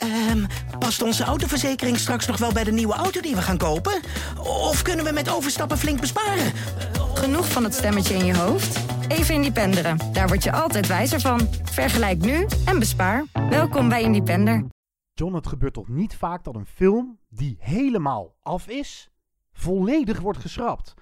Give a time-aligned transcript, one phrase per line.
[0.00, 0.44] Ehm,
[0.78, 4.00] past onze autoverzekering straks nog wel bij de nieuwe auto die we gaan kopen?
[4.38, 6.52] Of kunnen we met overstappen flink besparen?
[7.14, 8.80] Genoeg van het stemmetje in je hoofd?
[9.08, 10.12] Even Independeren.
[10.12, 11.48] Daar word je altijd wijzer van.
[11.62, 13.24] Vergelijk nu en bespaar.
[13.48, 14.64] Welkom bij Independer.
[15.12, 19.10] John, het gebeurt toch niet vaak dat een film die helemaal af is,
[19.52, 20.94] volledig wordt geschrapt.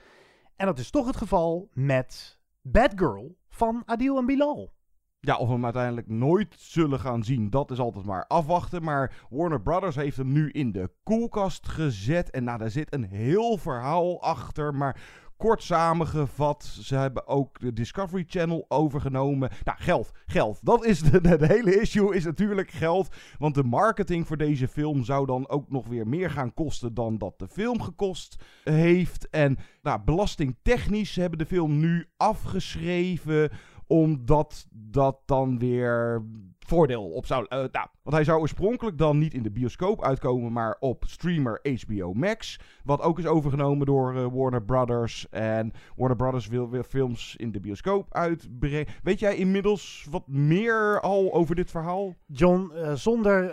[0.56, 4.72] En dat is toch het geval met Bad Girl van Adil en Bilal.
[5.20, 8.82] Ja, of we hem uiteindelijk nooit zullen gaan zien, dat is altijd maar afwachten.
[8.82, 12.30] Maar Warner Brothers heeft hem nu in de koelkast gezet.
[12.30, 14.74] En nou, daar zit een heel verhaal achter.
[14.74, 15.00] Maar
[15.36, 19.50] kort samengevat, ze hebben ook de Discovery Channel overgenomen.
[19.64, 20.58] Nou, geld, geld.
[20.62, 23.08] Dat is de, hele issue, is natuurlijk geld.
[23.38, 27.18] Want de marketing voor deze film zou dan ook nog weer meer gaan kosten dan
[27.18, 29.28] dat de film gekost heeft.
[29.30, 33.50] En nou, belastingtechnisch hebben de film nu afgeschreven
[33.88, 36.22] omdat dat dan weer
[36.58, 37.42] voordeel op zou...
[37.42, 41.60] Uh, nou, want hij zou oorspronkelijk dan niet in de bioscoop uitkomen, maar op streamer
[41.86, 42.60] HBO Max.
[42.84, 45.28] Wat ook is overgenomen door uh, Warner Brothers.
[45.28, 48.86] En Warner Brothers wil weer films in de bioscoop uitbrengen.
[49.02, 52.14] Weet jij inmiddels wat meer al over dit verhaal?
[52.26, 53.52] John, uh, zonder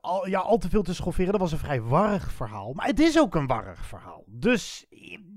[0.00, 2.72] al, ja, al te veel te schofferen, dat was een vrij warrig verhaal.
[2.72, 4.24] Maar het is ook een warrig verhaal.
[4.26, 4.86] Dus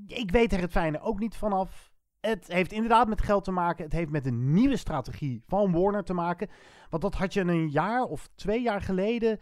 [0.07, 1.94] ik weet er het fijne ook niet vanaf
[2.25, 3.83] het heeft inderdaad met geld te maken.
[3.83, 6.49] Het heeft met een nieuwe strategie van Warner te maken.
[6.89, 9.39] Want dat had je een jaar of twee jaar geleden.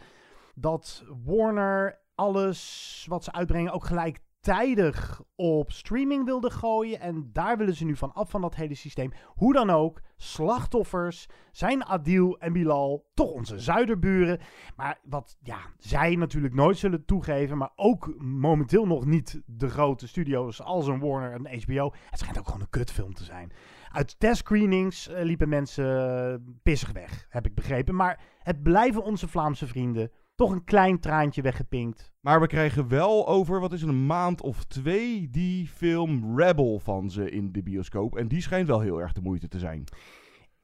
[0.55, 6.99] Dat Warner alles wat ze uitbrengen ook gelijk tijdig op streaming wilde gooien.
[6.99, 9.11] En daar willen ze nu van af van dat hele systeem.
[9.25, 14.39] Hoe dan ook, slachtoffers zijn Adil en Bilal toch onze zuiderburen.
[14.75, 20.07] Maar wat ja, zij natuurlijk nooit zullen toegeven, maar ook momenteel nog niet de grote
[20.07, 21.93] studio's als een Warner en HBO.
[22.09, 23.51] Het schijnt ook gewoon een kutfilm te zijn.
[23.89, 27.95] Uit testscreenings uh, liepen mensen pissig weg, heb ik begrepen.
[27.95, 32.11] Maar het blijven onze Vlaamse vrienden toch een klein traantje weggepinkt.
[32.21, 36.79] Maar we krijgen wel over, wat is het, een maand of twee, die film Rebel
[36.79, 38.17] van ze in de bioscoop.
[38.17, 39.83] En die schijnt wel heel erg de moeite te zijn.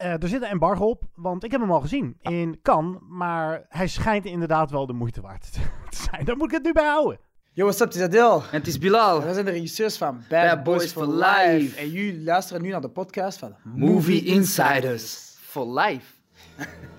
[0.01, 2.99] Uh, er zit een embargo op, want ik heb hem al gezien in Cannes.
[3.09, 5.59] Maar hij schijnt inderdaad wel de moeite waard te
[6.09, 6.25] zijn.
[6.25, 7.19] Daar moet ik het nu bij houden.
[7.53, 8.33] Yo, what's up, het is Adil.
[8.35, 9.21] En het is Bilal.
[9.23, 11.51] Wij zijn de regisseurs van Bad, Bad Boys, Boys, for Life.
[11.57, 11.79] life.
[11.79, 15.35] En jullie luisteren nu naar de podcast van Movie Insiders.
[15.39, 16.13] For Life.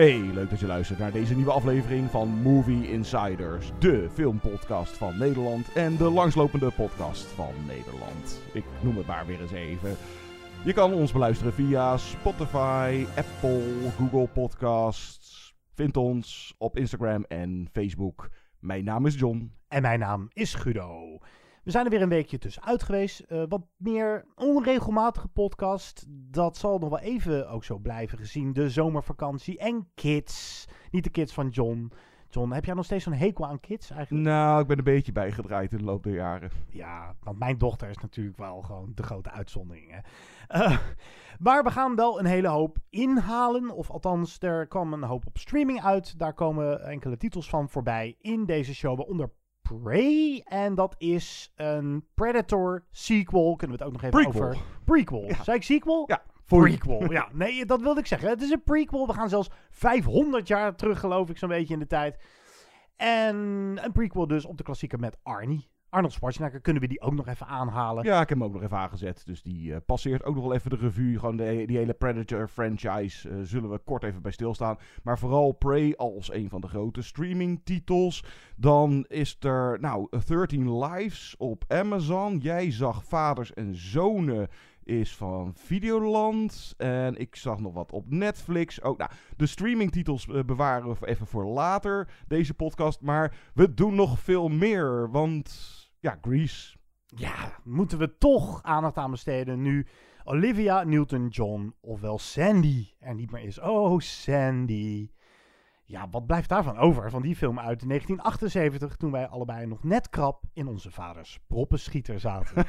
[0.00, 5.18] Hey, leuk dat je luistert naar deze nieuwe aflevering van Movie Insiders, de filmpodcast van
[5.18, 8.40] Nederland en de langslopende podcast van Nederland.
[8.52, 9.96] Ik noem het maar weer eens even.
[10.64, 15.54] Je kan ons beluisteren via Spotify, Apple, Google Podcasts.
[15.74, 18.28] Vind ons op Instagram en Facebook.
[18.58, 19.52] Mijn naam is John.
[19.68, 21.18] En mijn naam is Guido.
[21.70, 23.24] We zijn er weer een weekje tussenuit geweest.
[23.28, 26.06] Uh, wat meer onregelmatige podcast.
[26.08, 28.52] Dat zal nog wel even ook zo blijven gezien.
[28.52, 30.64] De zomervakantie en kids.
[30.90, 31.92] Niet de kids van John.
[32.28, 34.26] John, heb jij nog steeds zo'n hekel aan kids eigenlijk?
[34.26, 36.50] Nou, ik ben een beetje bijgedraaid in de loop der jaren.
[36.68, 39.90] Ja, want mijn dochter is natuurlijk wel gewoon de grote uitzondering.
[39.90, 39.98] Hè?
[40.60, 40.78] Uh,
[41.38, 43.70] maar we gaan wel een hele hoop inhalen.
[43.70, 46.18] Of althans, er kwam een hoop op streaming uit.
[46.18, 48.96] Daar komen enkele titels van voorbij in deze show.
[48.96, 49.30] Waaronder
[49.78, 50.40] Prey.
[50.44, 53.56] En dat is een Predator sequel.
[53.56, 54.48] Kunnen we het ook nog even prequel.
[54.48, 54.62] over...
[54.84, 55.24] Prequel.
[55.26, 55.42] Ja.
[55.44, 56.04] Zei ik sequel?
[56.06, 56.22] Ja.
[56.46, 57.12] Prequel.
[57.12, 58.28] ja, nee, dat wilde ik zeggen.
[58.28, 59.06] Het is een prequel.
[59.06, 62.18] We gaan zelfs 500 jaar terug, geloof ik, zo'n beetje in de tijd.
[62.96, 63.36] En
[63.82, 65.69] een prequel dus op de klassieker met Arnie.
[65.90, 68.04] Arnold Schwarzenegger, kunnen we die ook nog even aanhalen?
[68.04, 69.22] Ja, ik heb hem ook nog even aangezet.
[69.26, 71.18] Dus die uh, passeert ook nog wel even de revue.
[71.18, 74.78] Gewoon de, die hele Predator franchise uh, zullen we kort even bij stilstaan.
[75.02, 78.24] Maar vooral Prey als een van de grote streaming titels.
[78.56, 82.38] Dan is er, nou, 13 Lives op Amazon.
[82.38, 84.48] Jij zag Vaders en Zonen
[84.84, 86.74] is van Videoland.
[86.76, 88.82] En ik zag nog wat op Netflix.
[88.82, 93.00] Ook, nou, de streamingtitels uh, bewaren we even voor later, deze podcast.
[93.00, 96.76] Maar we doen nog veel meer, want ja, Grease.
[97.06, 99.86] Ja, moeten we toch aandacht aan besteden nu
[100.24, 103.60] Olivia Newton-John, ofwel Sandy, er niet meer is.
[103.60, 105.10] Oh, Sandy.
[105.84, 110.08] Ja, wat blijft daarvan over, van die film uit 1978, toen wij allebei nog net
[110.08, 112.64] krap in onze vaders proppenschieter zaten.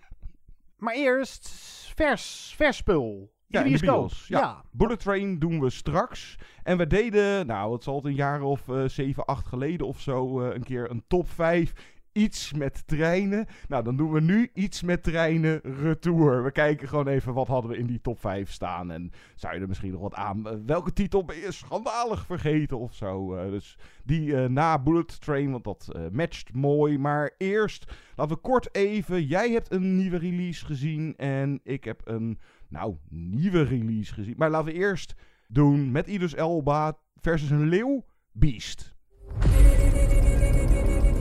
[0.84, 1.48] maar eerst
[1.94, 3.32] vers, vers spul.
[3.46, 4.00] Ja, in de bioscoop.
[4.00, 4.26] bios.
[4.26, 4.38] Ja.
[4.38, 4.64] ja.
[4.70, 6.38] Bullet Train doen we straks.
[6.62, 10.00] En we deden, nou, het zal het een jaar of eh 7, 8 geleden of
[10.00, 11.93] zo, eh, een keer een top 5.
[12.14, 13.46] Iets met treinen.
[13.68, 16.44] Nou, dan doen we nu iets met treinen retour.
[16.44, 18.90] We kijken gewoon even wat hadden we in die top 5 staan.
[18.90, 20.48] En zou je er misschien nog wat aan.
[20.48, 23.34] eh, welke titel ben je schandalig vergeten of zo?
[23.34, 26.98] Eh, dus die eh, na Bullet Train, want dat eh, matcht mooi.
[26.98, 29.24] Maar eerst, laten we kort even.
[29.26, 31.16] Jij hebt een nieuwe release gezien.
[31.16, 32.38] En ik heb een,
[32.68, 34.34] nou, nieuwe release gezien.
[34.36, 35.14] Maar laten we eerst
[35.48, 38.04] doen met Idris Elba versus een leeuw.
[38.32, 38.94] Beast.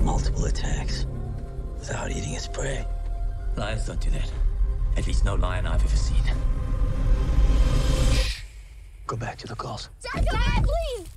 [0.03, 1.05] multiple attacks
[1.79, 2.85] without eating its prey.
[3.55, 4.29] Lions don't do that.
[4.97, 6.21] At least no lion I've ever seen.
[8.13, 8.41] Shh.
[9.07, 9.89] Go back to the calls.
[10.01, 11.09] Dad, Dad, please!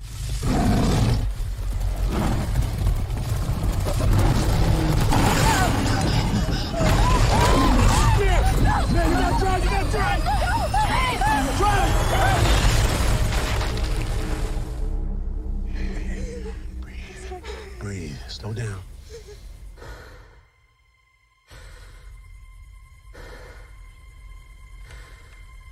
[18.36, 18.82] Slow down.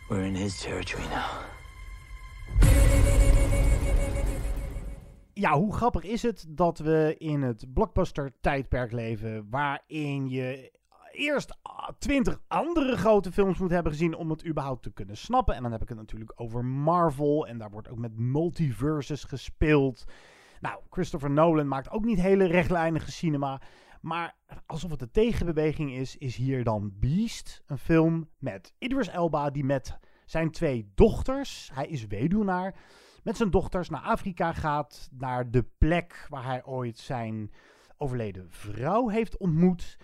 [0.08, 1.24] We're in his territory now.
[5.34, 9.46] Ja, hoe grappig is het dat we in het blockbuster-tijdperk leven.
[9.50, 10.72] waarin je
[11.12, 11.58] eerst
[11.98, 14.14] twintig andere grote films moet hebben gezien.
[14.14, 15.54] om het überhaupt te kunnen snappen.
[15.54, 17.46] En dan heb ik het natuurlijk over Marvel.
[17.46, 20.04] En daar wordt ook met multiverses gespeeld.
[20.64, 23.60] Nou, Christopher Nolan maakt ook niet hele rechtlijnige cinema.
[24.00, 27.62] Maar alsof het de tegenbeweging is, is hier dan Beast.
[27.66, 31.70] Een film met Idris Elba, die met zijn twee dochters.
[31.74, 32.74] Hij is weduwnaar
[33.22, 35.08] met zijn dochters naar Afrika gaat.
[35.12, 37.50] Naar de plek waar hij ooit zijn
[37.96, 39.98] overleden vrouw heeft ontmoet.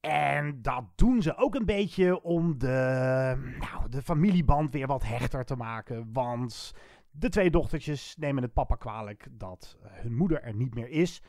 [0.00, 5.44] En dat doen ze ook een beetje om de, nou, de familieband weer wat hechter
[5.44, 6.12] te maken.
[6.12, 6.72] Want
[7.12, 11.22] de twee dochtertjes nemen het papa kwalijk dat eh, hun moeder er niet meer is.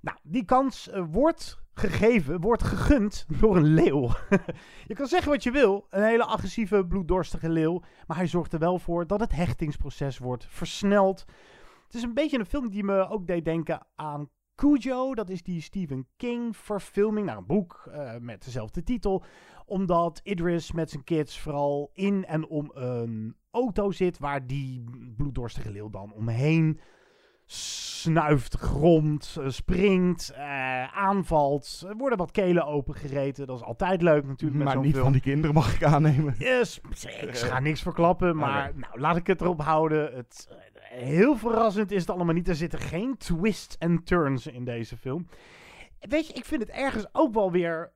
[0.00, 4.08] Nou, die kans eh, wordt gegeven, wordt gegund door een leeuw.
[4.88, 7.82] je kan zeggen wat je wil, een hele agressieve, bloeddorstige leeuw.
[8.06, 11.24] Maar hij zorgt er wel voor dat het hechtingsproces wordt versneld.
[11.84, 15.14] Het is een beetje een film die me ook deed denken aan Cujo.
[15.14, 17.26] Dat is die Stephen King verfilming.
[17.26, 19.24] Nou, een boek eh, met dezelfde titel.
[19.66, 24.18] Omdat Idris met zijn kids vooral in en om een auto zit...
[24.18, 24.84] waar die
[25.16, 26.80] bloeddorstige leeuw dan omheen
[27.52, 31.84] snuift, gromt, eh, springt, eh, aanvalt.
[31.88, 33.46] Er worden wat kelen opengereten.
[33.46, 35.04] Dat is altijd leuk natuurlijk met maar niet film.
[35.04, 36.34] van die kinderen mag ik aannemen.
[36.38, 36.80] Yes,
[37.20, 40.14] ik ga niks verklappen, maar nou, laat ik het erop houden.
[40.14, 42.48] Het, eh, heel verrassend is het allemaal niet.
[42.48, 45.26] Er zitten geen twists en turns in deze film.
[45.98, 47.92] Weet je, ik vind het ergens ook wel weer...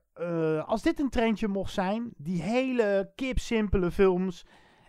[0.65, 4.45] als dit een trendje mocht zijn, die hele kipsimpele films...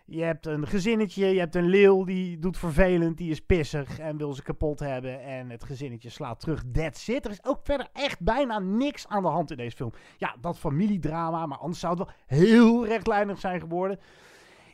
[0.09, 4.17] Je hebt een gezinnetje, je hebt een leeuw die doet vervelend, die is pissig en
[4.17, 5.21] wil ze kapot hebben.
[5.23, 6.63] En het gezinnetje slaat terug.
[6.73, 7.25] That's it.
[7.25, 9.93] Er is ook verder echt bijna niks aan de hand in deze film.
[10.17, 13.99] Ja, dat familiedrama, maar anders zou het wel heel rechtlijnig zijn geworden.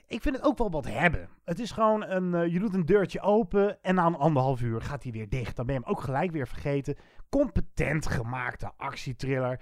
[0.06, 1.28] Ik vind het ook wel wat hebben.
[1.44, 4.82] Het is gewoon een, eh, je doet een deurtje open en na een anderhalf uur
[4.82, 5.56] gaat hij weer dicht.
[5.56, 6.96] Dan ben je hem ook gelijk weer vergeten.
[7.28, 9.60] Competent gemaakte actietriller.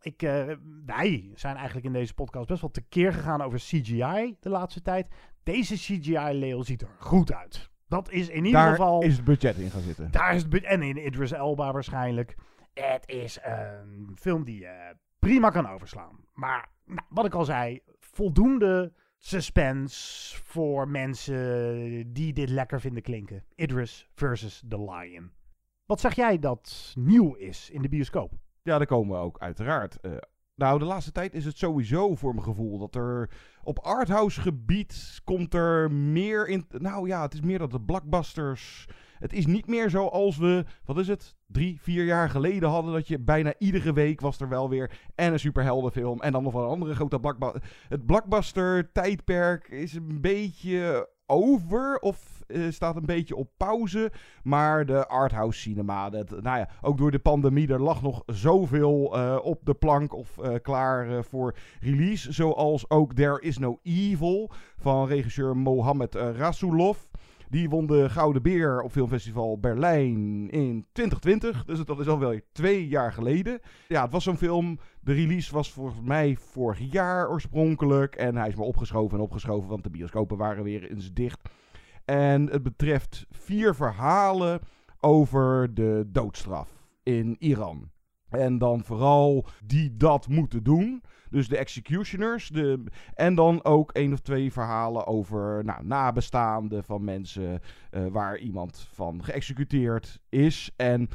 [0.00, 0.56] Ik, eh,
[0.86, 5.08] wij zijn eigenlijk in deze podcast best wel tekeer gegaan over CGI de laatste tijd.
[5.42, 7.70] Deze CGI-leeuw ziet er goed uit.
[7.88, 9.02] Dat is in ieder Daar geval...
[9.02, 10.10] is het budget in gaan zitten.
[10.10, 12.34] Daar is het En in Idris Elba waarschijnlijk.
[12.74, 16.24] Het is een film die je prima kan overslaan.
[16.32, 23.44] Maar nou, wat ik al zei, voldoende suspense voor mensen die dit lekker vinden klinken.
[23.54, 25.30] Idris versus The Lion.
[25.86, 28.32] Wat zeg jij dat nieuw is in de bioscoop?
[28.62, 30.00] Ja, daar komen we ook uiteraard.
[30.00, 30.12] eh,
[30.54, 33.30] nou, de laatste tijd is het sowieso voor mijn gevoel dat er
[33.62, 36.66] op arthouse gebied komt er meer in.
[36.68, 38.88] Nou ja, het is meer dat de blockbusters.
[39.18, 42.92] Het is niet meer zoals we, wat is het, drie, vier jaar geleden hadden.
[42.92, 46.20] Dat je bijna iedere week was er wel weer en een superheldenfilm.
[46.20, 47.62] En dan nog wel een andere grote blockbuster.
[47.88, 54.12] Het blockbuster tijdperk is een beetje over of eh, staat een beetje op pauze.
[54.42, 59.16] Maar de arthouse cinema, dat, nou ja, ook door de pandemie, er lag nog zoveel
[59.16, 62.32] eh, op de plank of eh, klaar voor release.
[62.32, 66.98] Zoals ook There Is No Evil van regisseur Mohamed Rasulov.
[67.50, 71.64] Die won de Gouden Beer op Filmfestival Berlijn in 2020.
[71.64, 73.60] Dus dat is alweer twee jaar geleden.
[73.88, 74.78] Ja, het was zo'n film.
[75.00, 78.14] De release was volgens mij vorig jaar oorspronkelijk.
[78.14, 81.48] En hij is maar opgeschoven en opgeschoven, want de bioscopen waren weer eens dicht.
[82.10, 84.60] En het betreft vier verhalen
[85.00, 86.68] over de doodstraf
[87.02, 87.90] in Iran.
[88.28, 91.02] En dan vooral die dat moeten doen.
[91.28, 92.48] Dus de executioners.
[92.48, 98.38] De, en dan ook één of twee verhalen over nou, nabestaanden van mensen uh, waar
[98.38, 100.70] iemand van geëxecuteerd is.
[100.76, 101.08] En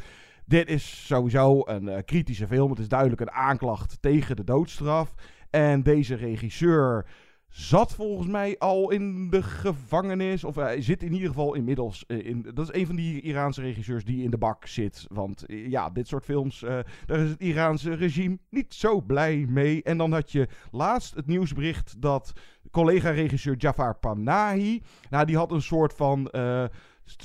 [0.45, 2.69] dit is sowieso een uh, kritische film.
[2.69, 5.13] Het is duidelijk een aanklacht tegen de doodstraf.
[5.49, 7.05] En deze regisseur
[7.47, 10.43] zat volgens mij al in de gevangenis.
[10.43, 12.03] Of hij zit in ieder geval inmiddels.
[12.07, 15.05] Uh, in, dat is een van die Iraanse regisseurs die in de bak zit.
[15.09, 16.59] Want uh, ja, dit soort films,
[17.05, 19.83] daar is het Iraanse regime niet zo blij mee.
[19.83, 22.33] En dan had je laatst het nieuwsbericht dat
[22.71, 24.81] collega-regisseur Jafar Panahi.
[25.09, 26.29] Nou, die had een soort van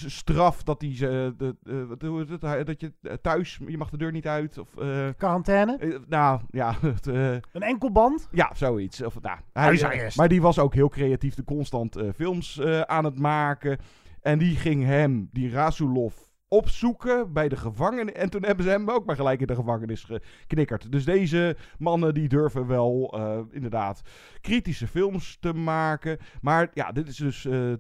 [0.07, 1.35] straf dat hij ze.
[1.65, 4.59] Uh, dat je thuis, je mag de deur niet uit.
[4.59, 5.77] Of, uh, Quarantaine?
[5.81, 6.75] Uh, nou ja.
[6.81, 8.29] Het, een enkel band?
[8.31, 9.03] Ja, zoiets.
[9.03, 13.79] Of, nou, hij, maar die was ook heel creatief, de constant films aan het maken.
[14.21, 16.15] En die ging hem, die Rasulov,
[16.53, 18.15] opzoeken bij de gevangenen.
[18.15, 20.93] En toen hebben ze hem ook maar gelijk in de gevangenis geknikkerd.
[20.93, 24.03] Dus deze mannen die durven wel uh, inderdaad
[24.41, 26.19] kritische films te maken.
[26.41, 27.73] Maar ja, dit is dus uh,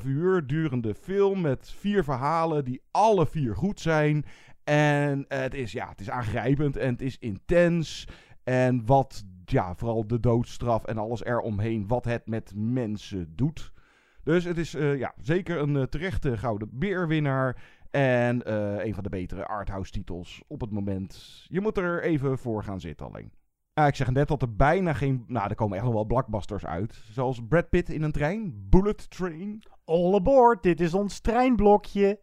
[0.00, 4.24] 2,5 uur durende film met vier verhalen die alle vier goed zijn.
[4.64, 8.08] En het is, ja, het is aangrijpend en het is intens.
[8.44, 13.72] En wat, ja, vooral de doodstraf en alles eromheen, wat het met mensen doet.
[14.22, 17.56] Dus het is ja, zeker een terechte gouden beerwinnaar.
[17.90, 21.44] En uh, een van de betere arthouse titels op het moment.
[21.48, 23.32] Je moet er even voor gaan zitten alleen.
[23.86, 25.24] Ik zeg net dat er bijna geen...
[25.26, 26.94] Nou, er komen echt nog wel blockbusters uit.
[27.10, 28.66] Zoals Brad Pitt in een trein.
[28.68, 29.62] Bullet Train.
[29.84, 32.20] All aboard, dit is ons treinblokje.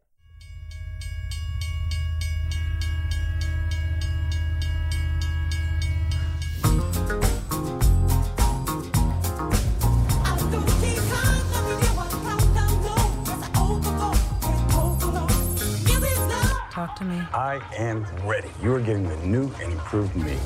[16.95, 17.21] Talk to me.
[17.33, 18.49] I am ready.
[18.63, 20.37] You are getting the new and improved me.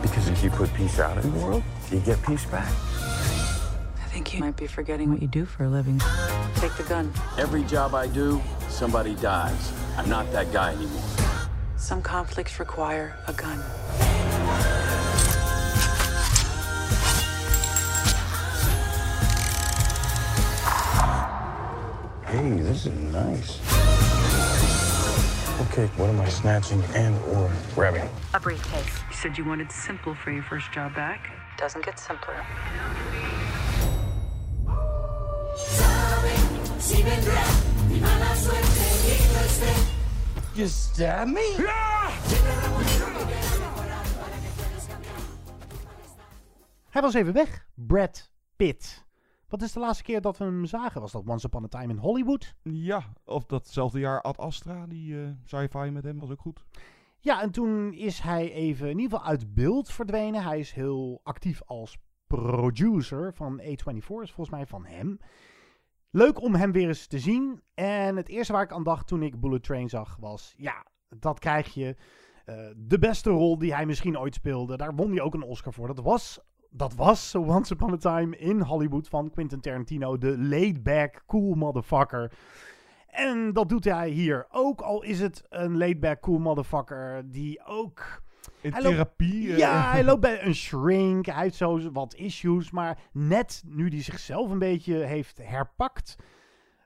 [0.00, 2.68] Because if you put peace out in the world, you get peace back.
[2.68, 6.00] I think you might be forgetting what you do for a living.
[6.54, 7.12] Take the gun.
[7.36, 9.72] Every job I do, somebody dies.
[9.96, 11.02] I'm not that guy anymore.
[11.76, 13.58] Some conflicts require a gun.
[22.26, 23.75] Hey, this is nice.
[25.58, 28.06] Okay, what am I snatching and or grabbing?
[28.34, 29.00] A briefcase.
[29.08, 31.30] You said you wanted simple for your first job back.
[31.56, 32.36] Doesn't get simpler.
[40.54, 41.56] You stab me?
[46.90, 49.05] Hij was even weg, Brad Pitt.
[49.48, 51.00] Wat is de laatste keer dat we hem zagen?
[51.00, 52.54] Was dat Once Upon a Time in Hollywood?
[52.62, 56.64] Ja, of datzelfde jaar Ad Astra, die uh, sci-fi met hem was ook goed.
[57.18, 60.42] Ja, en toen is hij even in ieder geval uit beeld verdwenen.
[60.42, 65.18] Hij is heel actief als producer van A24, is volgens mij van hem.
[66.10, 67.62] Leuk om hem weer eens te zien.
[67.74, 70.54] En het eerste waar ik aan dacht toen ik Bullet Train zag was...
[70.56, 71.96] Ja, dat krijg je.
[72.46, 74.76] Uh, de beste rol die hij misschien ooit speelde.
[74.76, 75.86] Daar won hij ook een Oscar voor.
[75.86, 80.18] Dat was dat was Once Upon a Time in Hollywood van Quentin Tarantino.
[80.18, 82.32] De laid-back, cool motherfucker.
[83.06, 84.80] En dat doet hij hier ook.
[84.80, 88.22] Al is het een laid-back, cool motherfucker die ook...
[88.60, 89.48] In hij therapie?
[89.48, 91.26] Loopt, ja, hij loopt bij een shrink.
[91.26, 92.70] Hij heeft zo wat issues.
[92.70, 96.16] Maar net nu hij zichzelf een beetje heeft herpakt...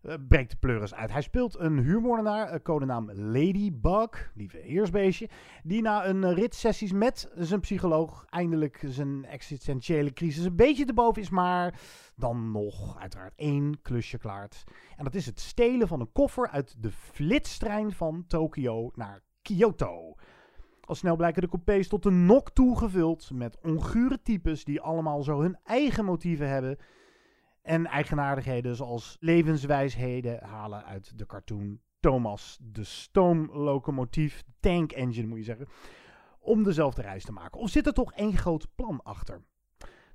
[0.03, 1.13] Uh, breekt de pleuris uit.
[1.13, 5.29] Hij speelt een huurmoordenaar, uh, codenaam Ladybug, lieve heersbeestje,
[5.63, 10.85] die na een uh, rit sessies met zijn psycholoog eindelijk zijn existentiële crisis een beetje
[10.85, 11.81] te boven is, maar
[12.17, 14.65] dan nog uiteraard één klusje klaart.
[14.97, 20.15] En dat is het stelen van een koffer uit de flitstrein van Tokio naar Kyoto.
[20.81, 25.23] Al snel blijken de coupés tot de nok toe gevuld met ongure types die allemaal
[25.23, 26.79] zo hun eigen motieven hebben
[27.71, 35.45] en eigenaardigheden zoals levenswijsheden halen uit de cartoon Thomas, de stoomlocomotief, tank engine moet je
[35.45, 35.69] zeggen,
[36.39, 37.61] om dezelfde reis te maken.
[37.61, 39.43] Of zit er toch één groot plan achter?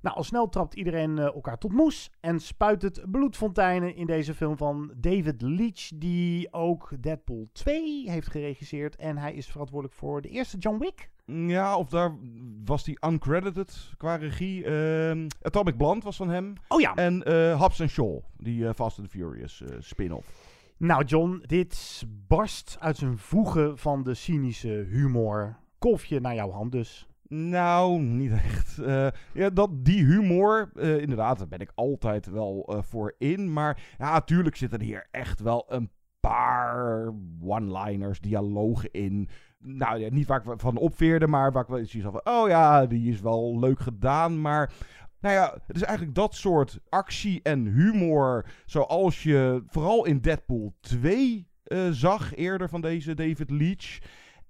[0.00, 4.34] Nou, al snel trapt iedereen uh, elkaar tot moes en spuit het bloedfonteinen in deze
[4.34, 8.96] film van David Leach, die ook Deadpool 2 heeft geregisseerd.
[8.96, 11.10] En hij is verantwoordelijk voor de eerste John Wick.
[11.26, 12.16] Ja, of daar
[12.64, 14.64] was die uncredited qua regie.
[14.64, 16.54] Uh, Atomic Blonde was van hem.
[16.68, 16.94] Oh ja.
[16.94, 20.54] En uh, Hobbs Shaw, die uh, Fast and Furious uh, spin-off.
[20.76, 25.56] Nou John, dit barst uit zijn voegen van de cynische humor.
[25.78, 27.06] Kolfje naar jouw hand dus.
[27.28, 28.78] Nou, niet echt.
[28.78, 33.52] Uh, ja, dat, die humor, uh, inderdaad, daar ben ik altijd wel uh, voor in.
[33.52, 35.90] Maar ja, natuurlijk zitten er hier echt wel een
[36.20, 39.28] paar one-liners, dialogen in.
[39.58, 42.86] Nou ja, niet waar ik van opveerde, maar waar ik wel iets van, oh ja,
[42.86, 44.72] die is wel leuk gedaan, maar...
[45.20, 50.74] Nou ja, het is eigenlijk dat soort actie en humor zoals je vooral in Deadpool
[50.80, 53.98] 2 uh, zag eerder van deze David Leach.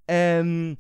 [0.05, 0.77] En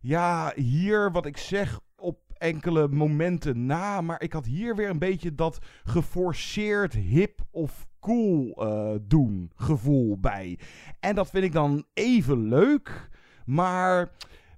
[0.00, 4.98] ja, hier wat ik zeg op enkele momenten na, maar ik had hier weer een
[4.98, 10.58] beetje dat geforceerd hip of cool uh, doen gevoel bij.
[11.00, 13.08] En dat vind ik dan even leuk,
[13.46, 14.08] maar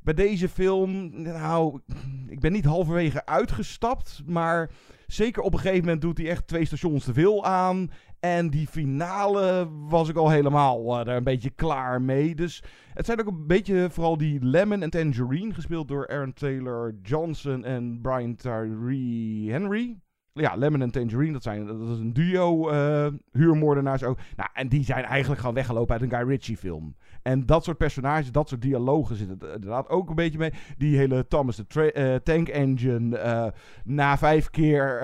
[0.02, 1.80] bij deze film, nou,
[2.26, 4.70] ik ben niet halverwege uitgestapt, maar
[5.06, 7.90] zeker op een gegeven moment doet hij echt twee stations te veel aan.
[8.20, 12.34] En die finale was ik al helemaal uh, daar een beetje klaar mee.
[12.34, 12.62] Dus
[12.94, 17.64] het zijn ook een beetje vooral die Lemon en Tangerine, gespeeld door Aaron Taylor Johnson
[17.64, 19.98] en Brian Tyree Henry.
[20.38, 24.18] Ja, Lemon en Tangerine, dat, zijn, dat is een duo uh, huurmoordenaars ook.
[24.36, 26.96] Nou, en die zijn eigenlijk gewoon weggelopen uit een Guy Ritchie film.
[27.22, 30.52] En dat soort personages, dat soort dialogen zitten er inderdaad ook een beetje mee.
[30.76, 33.46] Die hele Thomas de uh, Tank Engine, uh,
[33.84, 34.98] na vijf keer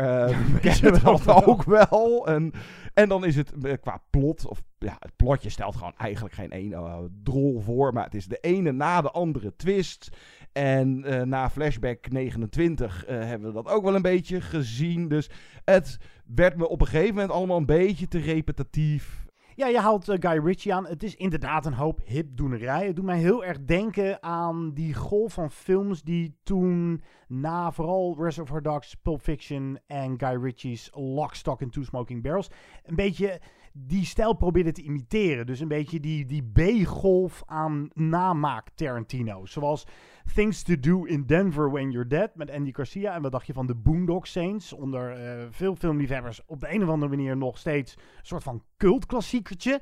[0.60, 2.26] kennen we dat ook wel.
[2.26, 2.52] En,
[2.94, 7.10] en dan is het qua plot, of ja, het plotje stelt gewoon eigenlijk geen ene
[7.22, 7.92] drol voor.
[7.92, 10.16] Maar het is de ene na de andere twist.
[10.54, 15.08] En uh, na Flashback 29 uh, hebben we dat ook wel een beetje gezien.
[15.08, 15.30] Dus
[15.64, 15.98] het
[16.34, 19.24] werd me op een gegeven moment allemaal een beetje te repetitief.
[19.56, 20.86] Ja, je haalt uh, Guy Ritchie aan.
[20.86, 22.86] Het is inderdaad een hoop hipdoenerij.
[22.86, 28.16] Het doet mij heel erg denken aan die golf van films die toen na vooral
[28.18, 32.48] Reservoir Dogs, Pulp Fiction en Guy Ritchie's Lock, Stock and Two Smoking Barrels
[32.82, 33.40] een beetje
[33.76, 35.46] die stijl probeerde te imiteren.
[35.46, 39.46] Dus een beetje die, die B-golf aan namaak Tarantino.
[39.46, 39.86] Zoals
[40.34, 43.14] Things to Do in Denver When You're Dead met Andy Garcia.
[43.14, 44.72] En wat dacht je van de Boondock Saints?
[44.72, 48.62] Onder uh, veel filmliefhebbers op de een of andere manier nog steeds een soort van
[48.76, 49.80] cultklassiekertje.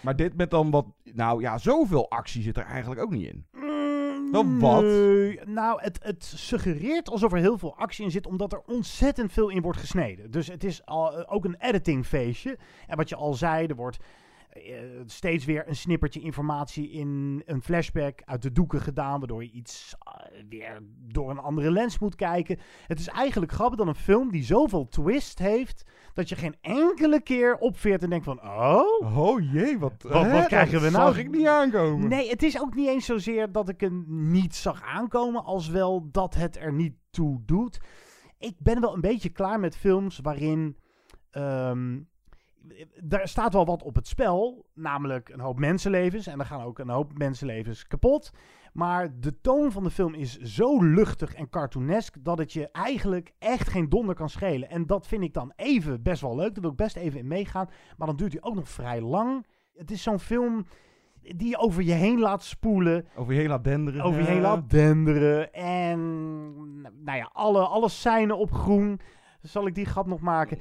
[0.00, 0.86] Maar dit met dan wat...
[1.12, 3.46] Nou ja, zoveel actie zit er eigenlijk ook niet in.
[4.32, 4.82] Dan wat?
[5.46, 9.48] Nou, het, het suggereert alsof er heel veel actie in zit, omdat er ontzettend veel
[9.48, 10.30] in wordt gesneden.
[10.30, 12.58] Dus het is al, eh, ook een editingfeestje.
[12.86, 13.98] En wat je al zei, er wordt
[14.52, 14.74] eh,
[15.06, 19.94] steeds weer een snippertje informatie in een flashback uit de doeken gedaan, waardoor je iets
[19.98, 22.58] eh, weer door een andere lens moet kijken.
[22.86, 27.22] Het is eigenlijk grappig dan een film die zoveel twist heeft, dat je geen enkele
[27.22, 29.16] keer opveert en denkt van, oh...
[29.18, 31.06] Oh jee, wat, Wat, hè, wat krijgen we nou?
[31.12, 32.08] zag ik niet aankomen.
[32.08, 36.08] Nee, het is ook niet eens zozeer dat ik hem niet zag aankomen, als wel
[36.10, 37.80] dat het er niet toe doet.
[38.38, 40.76] Ik ben wel een beetje klaar met films waarin.
[41.30, 41.98] ehm,
[43.02, 46.26] daar staat wel wat op het spel, namelijk een hoop mensenlevens.
[46.26, 48.30] En er gaan ook een hoop mensenlevens kapot.
[48.72, 53.32] Maar de toon van de film is zo luchtig en cartoonesk dat het je eigenlijk
[53.38, 54.70] echt geen donder kan schelen.
[54.70, 56.52] En dat vind ik dan even best wel leuk.
[56.52, 57.68] Daar wil ik best even in meegaan.
[57.96, 59.46] Maar dan duurt hij ook nog vrij lang.
[59.74, 60.64] Het is zo'n film
[61.22, 63.06] die je over je heen laat spoelen.
[63.16, 64.02] Over je heen laat denderen.
[64.02, 65.52] Over je heen laat denderen.
[65.52, 66.00] En
[66.80, 69.00] nou ja, alle, alle seinen op groen.
[69.40, 70.58] Zal ik die grap nog maken?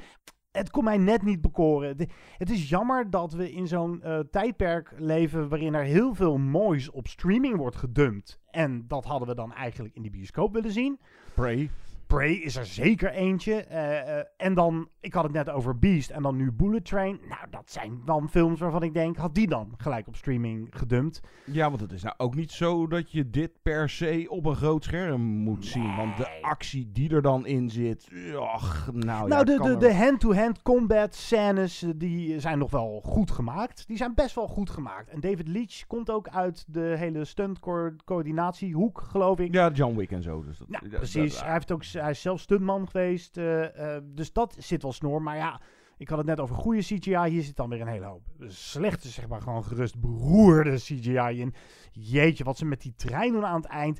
[0.52, 1.98] Het kon mij net niet bekoren.
[2.38, 6.90] Het is jammer dat we in zo'n eh, tijdperk leven waarin er heel veel moois
[6.90, 8.40] op streaming wordt gedumpt.
[8.50, 11.00] En dat hadden we dan eigenlijk in de bioscoop willen zien.
[11.34, 11.70] Prey.
[12.12, 13.63] Prey is er zeker eentje.
[13.63, 17.19] Eh, eh, en dan, ik had het net over Beast en dan nu Bullet Train.
[17.28, 21.21] Nou, dat zijn dan films waarvan ik denk, had die dan gelijk op streaming gedumpt?
[21.45, 24.56] Ja, want het is nou ook niet zo dat je dit per se op een
[24.56, 25.95] groot scherm moet zien.
[25.95, 29.93] Want de actie die er dan in zit, ach, nou, ja, nou, de, de, de
[29.93, 33.88] hand-to-hand combat scènes, eh, die zijn nog wel goed gemaakt.
[33.88, 35.10] Die zijn best wel goed gemaakt.
[35.10, 39.54] En David Leach komt ook uit de hele stunt-coördinatiehoek, geloof ik.
[39.54, 40.43] Ja, John Wick en zo.
[40.43, 41.34] Dus dat, dat- precies.
[41.34, 43.38] dat- hij, heeft ook, hij is zelf stuntman geweest.
[43.38, 45.22] eh, eh, dus dat zit wel snor.
[45.22, 45.62] Maar ja,
[45.98, 47.30] ik had het net over goede CGI.
[47.30, 48.22] Hier zit dan weer een hele hoop.
[48.48, 51.54] Slechte, zeg maar, gewoon gerust beroerde CGI in.
[51.92, 54.00] Jeetje, wat ze met die trein doen aan het eind.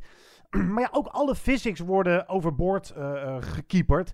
[0.74, 4.12] maar ja, ook alle physics worden overboord eh gekieperd.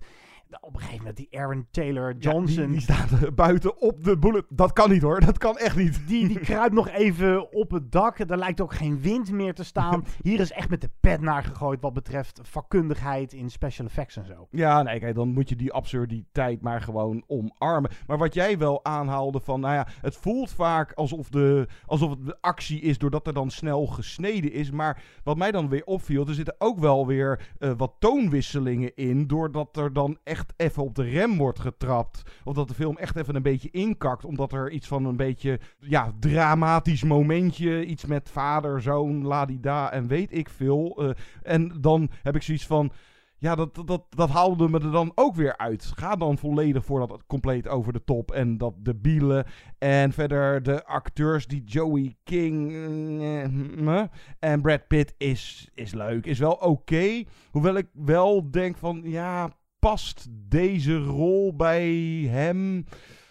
[0.60, 2.56] Op een gegeven moment die Aaron Taylor Ja, Johnson.
[2.64, 4.44] die, die staat buiten op de bullet.
[4.48, 6.00] Dat kan niet hoor, dat kan echt niet.
[6.06, 8.18] Die, die kruipt nog even op het dak.
[8.18, 10.04] Er lijkt ook geen wind meer te staan.
[10.22, 14.26] Hier is echt met de pet naar gegooid wat betreft vakkundigheid in special effects en
[14.26, 14.46] zo.
[14.50, 17.90] Ja, nee, kijk, dan moet je die absurditeit maar gewoon omarmen.
[18.06, 22.26] Maar wat jij wel aanhaalde van, nou ja, het voelt vaak alsof, de, alsof het
[22.26, 24.70] de actie is doordat er dan snel gesneden is.
[24.70, 29.26] Maar wat mij dan weer opviel, er zitten ook wel weer eh, wat toonwisselingen in,
[29.26, 32.22] doordat er dan echt even op de rem wordt getrapt.
[32.44, 35.60] Of dat de film echt even een beetje inkakt, omdat er iets van een beetje,
[35.78, 40.96] ja, dramatisch momentje, iets met vader, zoon, ladida en weet ik veel.
[40.96, 41.10] eh,
[41.42, 42.92] en dan heb ik zoiets van,
[43.40, 45.92] ja, dat, dat, dat haalde me er dan ook weer uit.
[45.96, 48.30] Ga dan volledig voor dat compleet over de top.
[48.30, 49.46] En dat de bielen.
[49.78, 54.02] En verder de acteurs die Joey King eh,
[54.38, 56.26] en Brad Pitt is, is leuk.
[56.26, 57.24] Is wel oké.
[57.50, 59.50] hoewel ik wel denk van, ja,
[59.88, 61.92] past deze rol bij
[62.30, 62.84] hem?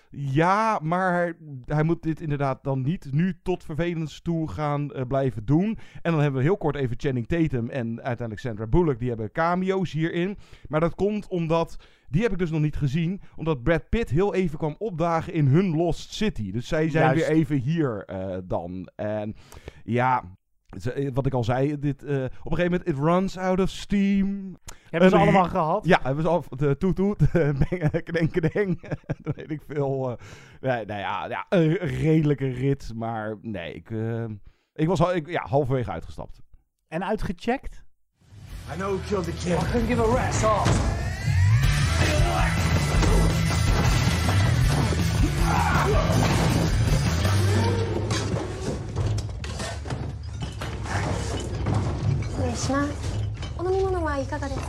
[0.09, 1.33] Ja, maar
[1.65, 5.77] hij moet dit inderdaad dan niet nu tot vervelens toe gaan uh, blijven doen.
[6.01, 8.99] En dan hebben we heel kort even Channing Tatum en uiteindelijk Sandra Bullock.
[8.99, 10.37] Die hebben cameo's hierin.
[10.67, 11.75] Maar dat komt omdat,
[12.09, 15.45] die heb ik dus nog niet gezien, omdat Brad Pitt heel even kwam opdagen in
[15.45, 16.51] hun Lost City.
[16.51, 17.27] Dus zij zijn Juist.
[17.27, 18.89] weer even hier uh, dan.
[18.95, 19.35] En
[19.83, 20.29] ja, eh,
[21.13, 24.57] wat ik al zei, dit, uh, op een gegeven moment, it runs out of steam.
[24.89, 25.85] Hebben ze allemaal gehad?
[25.85, 27.17] Ja, hebben ze al de toet toet,
[28.03, 28.81] kdenk kdenk,
[29.17, 30.09] dat weet ik veel.
[30.09, 30.15] Uh,
[30.61, 34.25] nee, nou ja, ja, een redelijke rit, maar nee, ik, uh,
[34.73, 36.41] ik was al, ik, ja, halverwege uitgestapt.
[36.87, 37.85] En uitgecheckt?
[38.73, 39.61] I know who killed the kid.
[39.61, 40.43] I couldn't give a rat's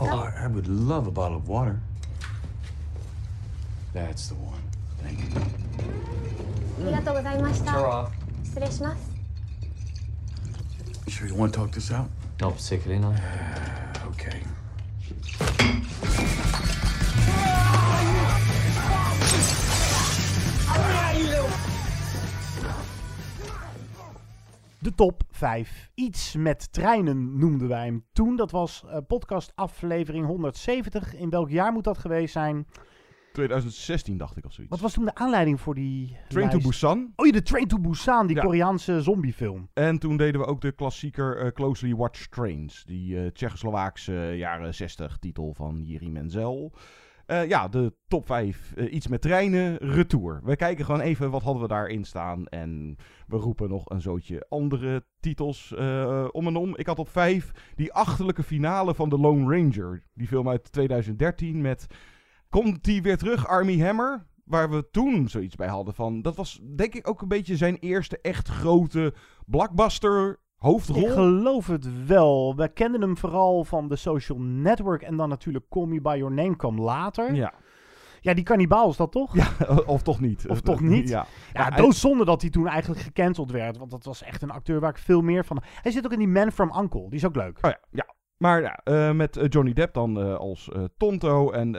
[0.00, 1.80] Oh, I would love a bottle of water.
[3.92, 4.60] That's the one.
[5.02, 5.40] Thank you.
[6.76, 7.72] ありがとうございました。
[7.72, 8.10] Tara.
[8.44, 9.10] 失礼します。
[11.06, 12.08] You sure you want to talk this out?
[12.38, 13.14] Not particularly, no.
[14.10, 14.42] okay.
[24.82, 25.89] De top 5.
[25.95, 28.35] Iets met treinen noemden wij hem toen.
[28.35, 31.15] Dat was uh, podcast aflevering 170.
[31.15, 32.67] In welk jaar moet dat geweest zijn?
[33.33, 34.71] 2016 dacht ik of zoiets.
[34.73, 36.61] Wat was toen de aanleiding voor die Train lijst?
[36.63, 37.13] to Busan.
[37.15, 38.41] Oh ja, de Train to Busan, die Ja.
[38.41, 39.69] Koreaanse zombiefilm.
[39.73, 42.83] En toen deden we ook de klassieker eh, Closely Watched Trains.
[42.85, 46.73] Die uh, Tsjechoslowaakse jaren 60 titel van Jiri Menzel.
[47.31, 48.73] Uh, ja, de top 5.
[48.75, 50.41] Uh, iets met treinen, retour.
[50.43, 52.47] We kijken gewoon even wat hadden we daarin staan.
[52.47, 56.77] En we roepen nog een zootje andere titels uh, om en om.
[56.77, 60.03] Ik had op 5 die achterlijke finale van The Lone Ranger.
[60.13, 61.87] Die film uit 2013 met...
[62.49, 64.25] Komt die weer terug, Army Hammer?
[64.43, 66.21] Waar we toen zoiets bij hadden van...
[66.21, 69.13] Dat was denk ik ook een beetje zijn eerste echt grote
[69.45, 71.03] blockbuster hoofdrol.
[71.03, 72.55] Ik geloof het wel.
[72.55, 76.33] We kenden hem vooral van de Social Network en dan natuurlijk Call Me By Your
[76.33, 77.33] Name kwam later.
[77.33, 77.53] Ja.
[78.21, 79.35] Ja, die kannibaal is dat toch?
[79.35, 79.47] Ja,
[79.85, 80.47] of toch niet.
[80.47, 81.09] Of toch niet?
[81.09, 83.77] Ja, ja, ja doodzonde dat hij toen eigenlijk gecanceld werd.
[83.77, 85.61] Want dat was echt een acteur waar ik veel meer van...
[85.81, 87.09] Hij zit ook in die Man From Uncle.
[87.09, 87.57] Die is ook leuk.
[87.61, 88.05] Oh ja, ja.
[88.39, 91.51] Maar ja, uh, met uh, Johnny Depp dan uh, als Tonto.
[91.51, 91.77] En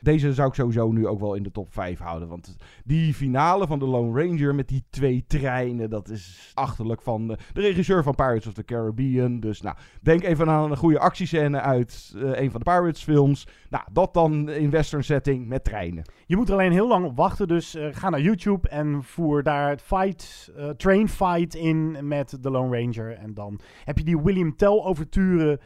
[0.00, 2.28] deze zou ik sowieso nu ook wel in de top 5 houden.
[2.28, 5.90] Want die finale van de Lone Ranger met die twee treinen.
[5.90, 9.40] Dat is achterlijk van de regisseur van Pirates of the Caribbean.
[9.40, 13.46] Dus nou, denk even aan een goede actiescène uit een van de Pirates films.
[13.70, 16.04] Nou, dat dan in western setting met treinen.
[16.26, 17.48] Je moet er alleen heel lang op wachten.
[17.48, 22.80] Dus ga naar YouTube en voer daar het fight, train fight in met de Lone
[22.80, 23.12] Ranger.
[23.12, 25.60] En dan heb je die William Tell overturen.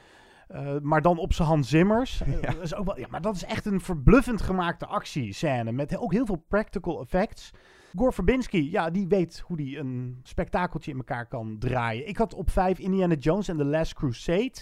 [0.54, 2.22] Uh, maar dan op zijn Hans Zimmers.
[2.42, 2.52] Ja.
[2.52, 5.72] dat is ook wel, ja, maar dat is echt een verbluffend gemaakte actiescène.
[5.72, 7.50] Met ook heel veel practical effects.
[7.94, 12.08] Gore Verbinski, ja, die weet hoe die een spektakeltje in elkaar kan draaien.
[12.08, 14.52] Ik had op 5 Indiana Jones en The Last Crusade.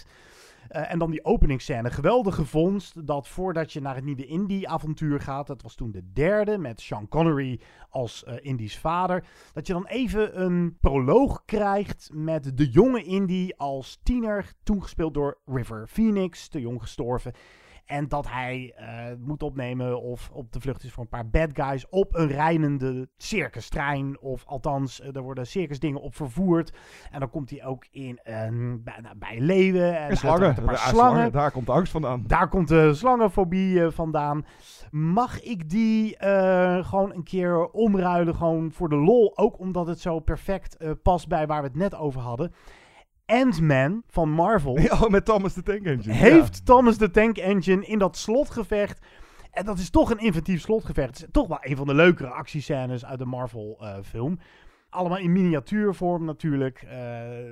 [0.71, 1.89] Uh, en dan die openingsscène.
[1.89, 5.47] Geweldige vondst dat voordat je naar het nieuwe Indie-avontuur gaat.
[5.47, 9.23] Dat was toen de derde met Sean Connery als uh, Indy's vader.
[9.53, 14.53] Dat je dan even een proloog krijgt met de jonge Indy als tiener.
[14.63, 17.33] Toen gespeeld door River Phoenix, te jong gestorven.
[17.91, 21.49] En dat hij uh, moet opnemen of op de vlucht is voor een paar bad
[21.53, 24.19] guys op een rijdende circustrein.
[24.21, 26.73] Of althans, uh, er worden circusdingen op vervoerd.
[27.11, 29.97] En dan komt hij ook in een, bij, nou, bij leeuwen.
[29.97, 30.57] En, en slangen.
[30.57, 31.31] Een paar ja, slangen.
[31.31, 32.23] Daar komt de angst vandaan.
[32.27, 34.45] Daar komt de slangenfobie uh, vandaan.
[34.91, 39.37] Mag ik die uh, gewoon een keer omruilen, gewoon voor de lol?
[39.37, 42.53] Ook omdat het zo perfect uh, past bij waar we het net over hadden.
[43.31, 44.79] Ant-Man van Marvel.
[44.79, 46.13] Ja, met Thomas de Tank Engine.
[46.13, 46.63] Heeft ja.
[46.63, 48.99] Thomas de Tank Engine in dat slotgevecht.
[49.51, 51.07] En dat is toch een inventief slotgevecht.
[51.07, 54.39] Het is toch wel een van de leukere actiescènes uit de Marvel uh, film.
[54.91, 56.83] Allemaal in miniatuurvorm natuurlijk.
[56.83, 56.91] Uh,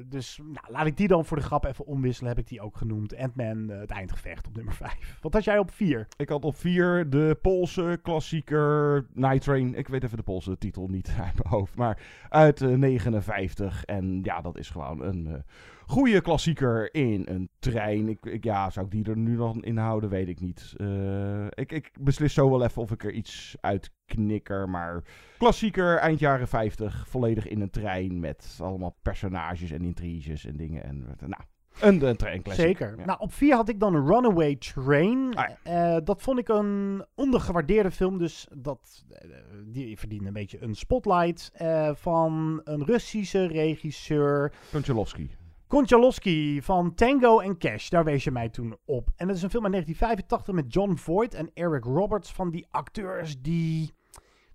[0.05, 2.29] dus nou, laat ik die dan voor de grap even omwisselen.
[2.29, 3.17] Heb ik die ook genoemd.
[3.17, 5.17] Ant-Man, uh, het eindgevecht op nummer 5.
[5.21, 6.07] Wat had jij op 4?
[6.17, 9.75] Ik had op 4 de Poolse klassieker Night Train.
[9.75, 11.75] Ik weet even de Poolse titel niet uit mijn hoofd.
[11.75, 11.99] Maar
[12.29, 13.85] uit uh, 59.
[13.85, 15.43] En ja, dat is gewoon een
[15.89, 18.07] goede klassieker in een trein.
[18.07, 20.09] Ik, ik, ja, zou ik die er nu dan in houden?
[20.09, 20.73] Weet ik niet.
[20.77, 24.69] Uh, ik, ik beslis zo wel even of ik er iets uit knikker.
[24.69, 25.03] Maar
[25.37, 27.07] klassieker, eind jaren 50.
[27.07, 30.83] Volledig in een trein met allemaal personages en intriges en dingen.
[30.83, 31.41] En nou,
[31.79, 32.43] Een, een.
[32.45, 32.97] Zeker.
[32.97, 33.05] Ja.
[33.05, 35.35] Nou, op vier had ik dan een Runaway Train.
[35.35, 39.29] Ah, Eh, dat vond ik een ondergewaardeerde film, dus dat, eh,
[39.65, 44.53] die verdiende een beetje een spotlight eh, van een Russische regisseur.
[44.71, 45.29] Konchalovsky.
[45.69, 49.09] Konchalovsky van Tango en Cash, daar wees je mij toen op.
[49.15, 52.67] En dat is een film uit 1985 met John Voight en Eric Roberts van die
[52.69, 53.93] acteurs die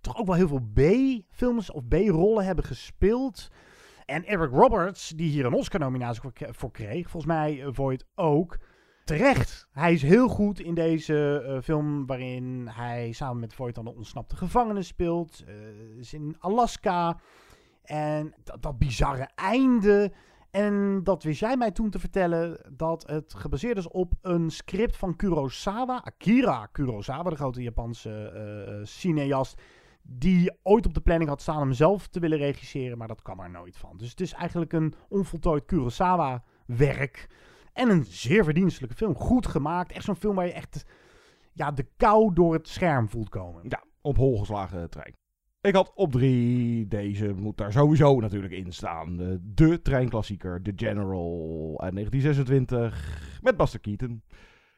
[0.00, 3.50] toch ook wel heel veel B-films of B-rollen hebben gespeeld.
[4.05, 8.59] En Eric Roberts, die hier een Oscar-nominatie voor, kreeg, volgens mij eh, Voight ook.
[9.05, 9.68] Terecht.
[9.72, 13.96] Hij is heel goed in deze eh, film waarin hij samen met Voight dan een
[13.96, 15.44] ontsnapte gevangene speelt.
[15.46, 15.55] Eh,
[15.98, 17.18] is in Alaska.
[17.83, 20.12] En dat bizarre einde.
[20.54, 24.96] En dat wist jij mij toen te vertellen dat het gebaseerd is op een script
[24.96, 26.02] van Kurosawa.
[26.04, 29.60] Akira Kurosawa, de grote Japanse eh, eh, cineast.
[30.02, 33.40] Die ooit op de planning had staan om zelf te willen regisseren, maar dat kwam
[33.40, 33.96] er nooit van.
[33.96, 37.26] Dus het is eigenlijk een onvoltooid Kurosawa-werk.
[37.72, 39.14] En een zeer verdienstelijke film.
[39.14, 39.92] Goed gemaakt.
[39.92, 40.84] Echt zo'n film waar je echt
[41.52, 43.62] ja, de kou door het scherm voelt komen.
[43.68, 45.14] Ja, op hol geslagen trein.
[45.64, 49.38] Ik had op drie, deze moet daar sowieso natuurlijk in staan.
[49.55, 54.22] De, treinklassieker, The General uit 1926 met Buster Keaton.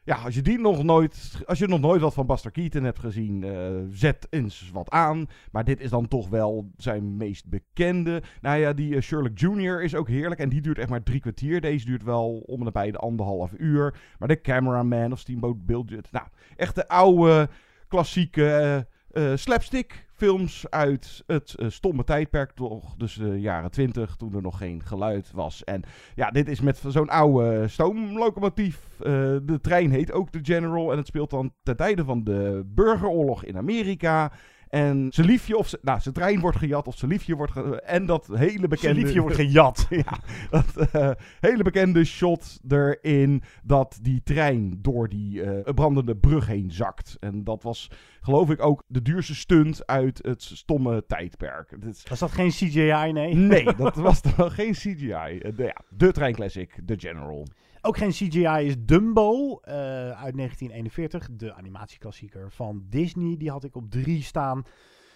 [0.03, 2.99] Ja, als je die nog nooit, als je nog nooit wat van Buster Keaton hebt
[2.99, 5.25] gezien, eh, zet eens wat aan.
[5.51, 8.21] Maar dit is dan toch wel zijn meest bekende.
[8.41, 9.83] Nou ja, die eh, Sherlock Jr.
[9.83, 11.61] is ook heerlijk en die duurt echt maar drie kwartier.
[11.61, 13.95] Deze duurt wel om en nabij de anderhalf uur.
[14.19, 17.49] Maar de Cameraman of Steamboat Bilget, nou, echt de oude,
[17.87, 22.95] klassieke eh, slapstick films uit het eh, stomme tijdperk, toch?
[22.95, 25.63] Dus de jaren 20, toen er nog geen geluid was.
[25.63, 25.83] En
[26.15, 28.87] ja, dit is met zo'n oude stoomlocomotief.
[28.99, 29.05] Eh,
[29.43, 33.43] de trein heet ook de General en het speelt dan ten tijde van de burgeroorlog
[33.43, 34.31] in Amerika.
[34.69, 37.81] En zijn liefje of ze, nou, zijn trein wordt gejat of zijn liefje wordt ge,
[37.81, 38.77] en dat hele bekende...
[38.77, 39.87] Zijn liefje wordt gejat.
[40.05, 46.47] ja, dat eh, hele bekende shot erin dat die trein door die eh, brandende brug
[46.47, 47.17] heen zakt.
[47.19, 51.75] En dat was, geloof ik, ook de duurste stunt uit het stomme tijdperk.
[52.09, 53.33] Was dat geen CGI, nee?
[53.35, 55.11] Nee, dat was dan geen CGI.
[55.11, 57.47] Eh, de, ja, de treinclassic, The General.
[57.81, 59.73] Ook geen CGI is Dumbo eh,
[60.09, 63.37] uit 1941, de animatieklassieker van Disney.
[63.37, 64.63] Die had ik op drie staan.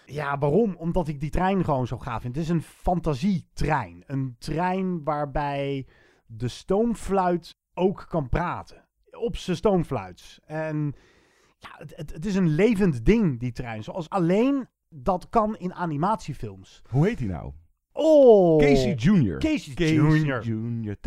[0.06, 0.76] Ja, waarom?
[0.76, 2.36] Omdat ik die trein gewoon zo gaaf vind.
[2.36, 4.04] Het is een fantasietrein.
[4.08, 5.88] Een trein waarbij
[6.26, 8.88] de stoomfluit ook kan praten.
[9.12, 10.40] Op zijn stoomfluits.
[10.46, 10.96] En
[11.58, 13.84] ja, het, het, het is een levend ding, die trein.
[13.84, 16.82] Zoals alleen dat kan in animatiefilms.
[16.90, 17.54] Hoe heet hij nou?
[17.94, 18.60] Oh!
[18.60, 19.38] Casey Jr.
[19.38, 20.42] Casey, Jr.
[20.42, 21.06] Jr.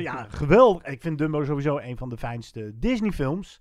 [0.00, 0.84] Ja, geweldig.
[0.84, 3.58] Ik vind Dumbo sowieso een van de fijnste Disney-films.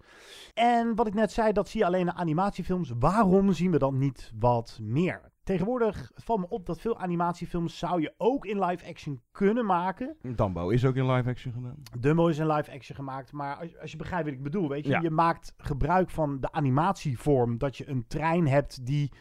[0.54, 2.92] En wat ik net zei, dat zie je alleen in animatiefilms.
[3.00, 5.34] Waarom zien we dan niet wat meer?
[5.44, 10.16] Tegenwoordig valt me op dat veel animatiefilms zou je ook in live-action kunnen maken.
[10.36, 11.76] Dumbo is ook in live action gedaan.
[12.00, 14.92] Dumbo is in live-action gemaakt, maar als, als je begrijpt wat ik bedoel, weet je,
[14.92, 15.02] Ja.
[15.02, 17.58] je maakt gebruik van de animatievorm.
[17.58, 19.12] Dat je een trein hebt die,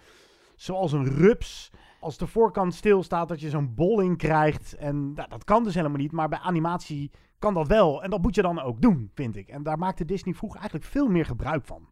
[0.56, 4.74] zoals een rups, als de voorkant stilstaat, dat je zo'n bolling krijgt.
[4.74, 8.02] En nou, dat kan dus helemaal niet, maar bij animatie kan dat wel.
[8.02, 9.48] En dat moet je dan ook doen, vind ik.
[9.48, 11.88] En daar maakte Disney vroeger eigenlijk veel meer gebruik van.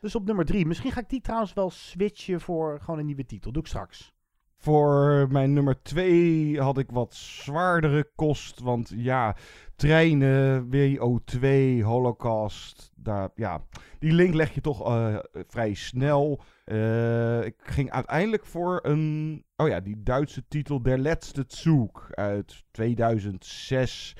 [0.00, 0.66] Dus op nummer drie.
[0.66, 3.52] Misschien ga ik die trouwens wel switchen voor gewoon een nieuwe titel.
[3.52, 4.14] Doe ik straks.
[4.56, 8.60] Voor mijn nummer 2 had ik wat zwaardere kost.
[8.60, 9.36] Want ja,
[9.76, 11.46] treinen, WO2,
[11.82, 12.92] Holocaust.
[12.94, 13.64] Daar, ja,
[13.98, 16.42] die link leg je toch eh, vrij snel.
[16.64, 19.44] Eh, ik ging uiteindelijk voor een.
[19.56, 24.16] Oh ja, die Duitse titel Der Letzte Zug uit 2006.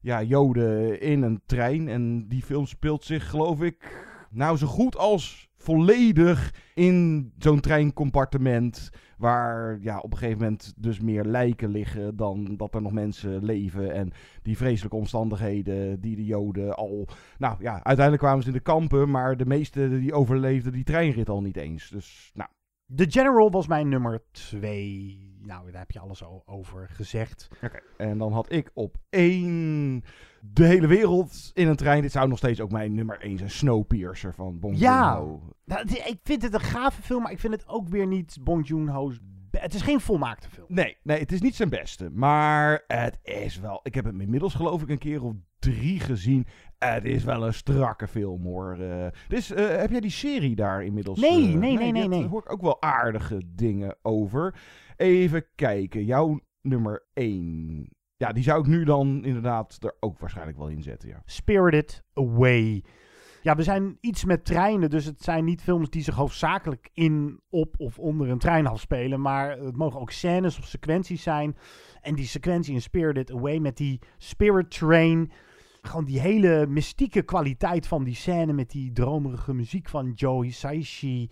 [0.00, 1.88] Ja, Joden in een trein.
[1.88, 8.90] En die film speelt zich, geloof ik, nou zo goed als volledig in zo'n treincompartiment.
[9.18, 13.44] Waar ja, op een gegeven moment dus meer lijken liggen dan dat er nog mensen
[13.44, 13.92] leven.
[13.92, 17.08] En die vreselijke omstandigheden die de Joden al...
[17.38, 21.28] Nou ja, uiteindelijk kwamen ze in de kampen, maar de meesten die overleefden die treinrit
[21.28, 21.88] al niet eens.
[21.88, 22.48] Dus nou,
[22.94, 25.18] The General was mijn nummer twee.
[25.38, 27.48] Nou, daar heb je alles al over gezegd.
[27.62, 30.04] Oké, en dan had ik op één
[30.52, 32.02] de hele wereld in een trein.
[32.02, 33.50] Dit zou nog steeds ook mijn nummer één zijn.
[33.50, 35.14] Snowpiercer van Bong Ja.
[35.14, 35.40] Joon-ho.
[35.64, 38.38] Nou, het- ik vind het een gave film, maar ik vind het ook weer niet
[38.40, 39.18] Bong Joon-ho's...
[39.50, 40.66] be- Het is geen volmaakte film.
[40.70, 42.10] Nee, nee, het is niet zijn beste.
[42.10, 43.80] Maar het is wel...
[43.82, 46.46] Ik heb hem inmiddels geloof ik een keer of drie gezien.
[46.78, 48.76] Het is wel een strakke film hoor.
[48.80, 51.20] Eh, dus eh, heb jij die serie daar inmiddels?
[51.20, 52.26] Nee, eh, nee, nee, daar nee, nee.
[52.26, 54.54] hoor ik ook wel aardige dingen over.
[54.96, 56.04] Even kijken.
[56.04, 57.88] Jouw nummer één.
[58.16, 61.08] Ja, die zou ik nu dan inderdaad er ook waarschijnlijk wel in zetten.
[61.08, 61.22] Ja.
[61.24, 62.84] Spirited Away.
[63.42, 67.40] Ja, we zijn iets met treinen, dus het zijn niet films die zich hoofdzakelijk in,
[67.50, 69.20] op of onder een trein afspelen.
[69.20, 71.56] Maar het mogen ook scènes of sequenties zijn.
[72.00, 75.32] En die sequentie in Spirited Away met die Spirit Train.
[75.82, 81.28] Gewoon die hele mystieke kwaliteit van die scène met die dromerige muziek van Joe Hisaishi.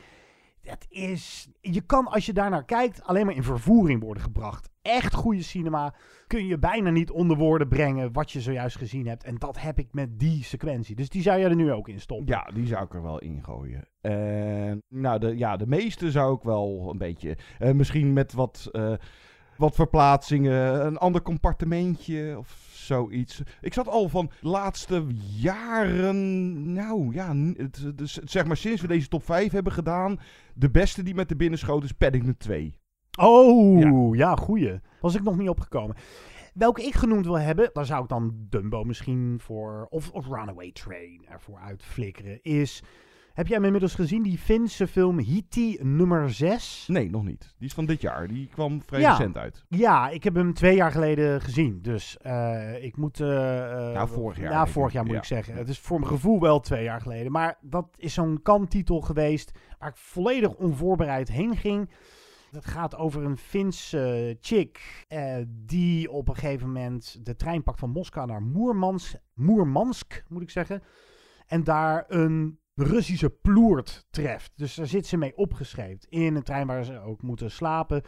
[0.65, 1.49] Dat is.
[1.61, 4.71] Je kan als je daarnaar kijkt alleen maar in vervoering worden gebracht.
[4.83, 5.95] Echt goede cinema
[6.27, 9.25] kun je bijna niet onder woorden brengen wat je zojuist gezien hebt.
[9.25, 10.97] En dat heb ik met die sequentie.
[10.97, 12.27] Dus die zou je er nu ook in stoppen.
[12.27, 13.89] Ja, die zou ik er wel in gooien.
[14.01, 17.37] En nou, de, ja, de meeste zou ik wel een beetje.
[17.59, 18.93] eh, misschien met wat, eh,
[19.57, 23.43] wat verplaatsingen, een ander compartimentje of zoiets.
[23.61, 26.73] Ik zat al van de laatste jaren.
[26.73, 30.21] Nou ja, het, dus, zeg maar sinds we deze top 5 hebben gedaan.
[30.55, 32.79] De beste die met de binnenschoot is Paddington 2.
[33.19, 34.81] Oh, ja, goeie.
[35.01, 35.97] Was ik nog niet opgekomen.
[36.55, 40.71] Welke ik genoemd wil hebben, daar zou ik dan Dumbo misschien voor, of, of Runaway
[40.73, 42.83] Train ervoor uitflikkeren, is...
[43.35, 46.85] Heb jij hem inmiddels gezien, die Finse film Hiti nummer 6?
[46.89, 47.55] Nee, nog niet.
[47.59, 48.29] Die is van dit jaar.
[48.29, 49.11] Die kwam vrij Ja.
[49.11, 49.65] recent uit.
[49.69, 51.83] Ja, ik heb hem twee jaar geleden gezien.
[51.83, 53.21] Dus eh, ik moet...
[53.21, 55.19] eh, eh, Ja, vorig jaar, Ja, denk vorig jaar moet Ja.
[55.19, 55.55] ik zeggen.
[55.55, 57.33] Het is voor mijn gevoel wel twee jaar geleden.
[57.33, 61.91] Maar dat is zo'n kantitel geweest waar ik volledig onvoorbereid heen ging.
[62.51, 65.05] Het gaat over een Finse chick
[65.49, 70.51] die op een gegeven moment de trein pakt van Moskou naar Moermans, Moermansk, moet ik
[70.51, 70.83] zeggen.
[71.47, 74.53] En daar een Russische ploert treft.
[74.57, 78.03] Dus daar zit ze mee opgeschreven in een trein waar ze ook moeten slapen.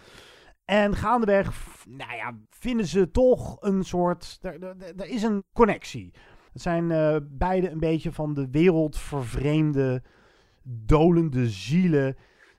[0.64, 4.38] En gaandeweg, nou ja, vinden ze toch een soort.
[4.40, 6.14] Er, is een connectie.
[6.52, 10.02] Het zijn eh beide een beetje van de wereld vervreemde,
[10.62, 12.16] dolende zielen.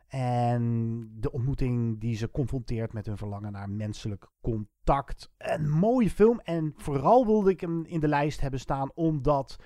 [0.07, 5.31] En de ontmoeting die ze confronteert met hun verlangen naar menselijk contact.
[5.37, 6.39] Een mooie film.
[6.39, 9.57] En vooral wilde ik hem in de lijst hebben staan omdat.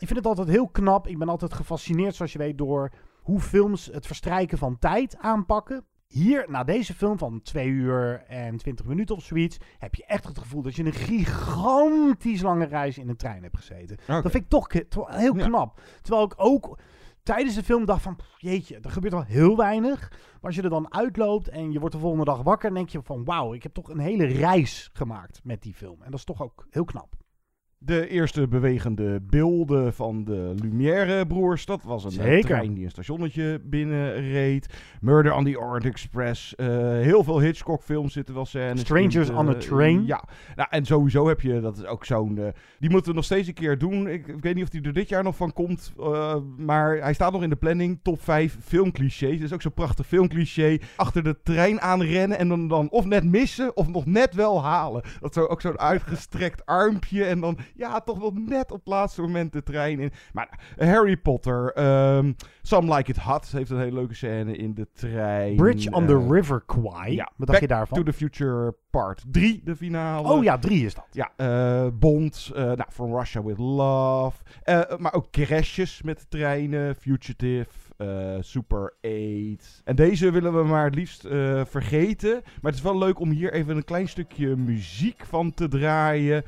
[0.00, 1.06] Ik vind het altijd heel knap.
[1.06, 2.90] Ik ben altijd gefascineerd, zoals je weet, door
[3.22, 5.84] hoe films het verstrijken van tijd aanpakken.
[6.06, 10.26] Hier, na deze film van 2 uur en 20 minuten of zoiets, heb je echt
[10.26, 13.96] het gevoel dat je een gigantisch lange reis in een trein hebt gezeten.
[14.22, 14.48] Dat vind ik
[14.88, 15.46] toch heel Ja.
[15.46, 15.80] knap.
[16.02, 16.78] Terwijl ik ook
[17.22, 20.10] tijdens de film dacht van, jeetje, er gebeurt al heel weinig.
[20.10, 22.88] Maar als je er dan uitloopt en je wordt de volgende dag wakker, dan denk
[22.88, 26.02] je van, wauw, ik heb toch een hele reis gemaakt met die film.
[26.02, 27.14] En dat is toch ook heel knap.
[27.86, 31.66] De eerste bewegende beelden van de Lumière-broers.
[31.66, 32.44] Dat was een eh, Zeker.
[32.48, 34.66] trein die een stationnetje binnenreed.
[35.00, 36.54] Murder on the Orient Express.
[36.54, 36.66] eh,
[37.00, 38.80] heel veel Hitchcock-films zitten wel scènes.
[38.80, 40.06] Strangers in, on a eh, Train.
[40.06, 40.24] Ja,
[40.56, 42.38] nou, en sowieso heb je, dat is ook zo'n...
[42.38, 42.44] eh,
[42.78, 44.08] die moeten we nog steeds een keer doen.
[44.08, 45.92] Ik, ik weet niet of die er dit jaar nog van komt.
[45.98, 47.98] eh, maar hij staat nog in de planning.
[48.02, 49.32] Top 5 filmclichés.
[49.36, 50.78] Dat is ook zo'n prachtig filmcliché.
[50.96, 55.02] Achter de trein aanrennen en dan, dan of net missen of nog net wel halen.
[55.20, 57.24] Dat zo, ook zo'n uitgestrekt armpje.
[57.24, 60.10] En dan, ja, toch wel net op het laatste moment de trein in.
[60.32, 61.72] Maar Harry Potter.
[61.72, 62.32] ehm
[62.62, 65.56] Some Like It Hot heeft een hele leuke scène in de trein.
[65.56, 67.14] Bridge on the Eh, River Kwai.
[67.14, 67.98] ja, Wat dacht je daarvan?
[67.98, 70.28] To the Future Part 3, de finale.
[70.28, 71.06] Oh ja, drie is dat.
[71.10, 74.36] Ja, eh, Bond, eh nou, From Russia With Love.
[74.98, 77.68] Maar ook crashes met treinen, Fugitive,
[78.40, 79.80] Super 8.
[79.84, 81.20] En deze willen we maar het liefst
[81.64, 82.32] vergeten.
[82.32, 86.44] Maar het is wel leuk om hier even een klein stukje muziek van te draaien.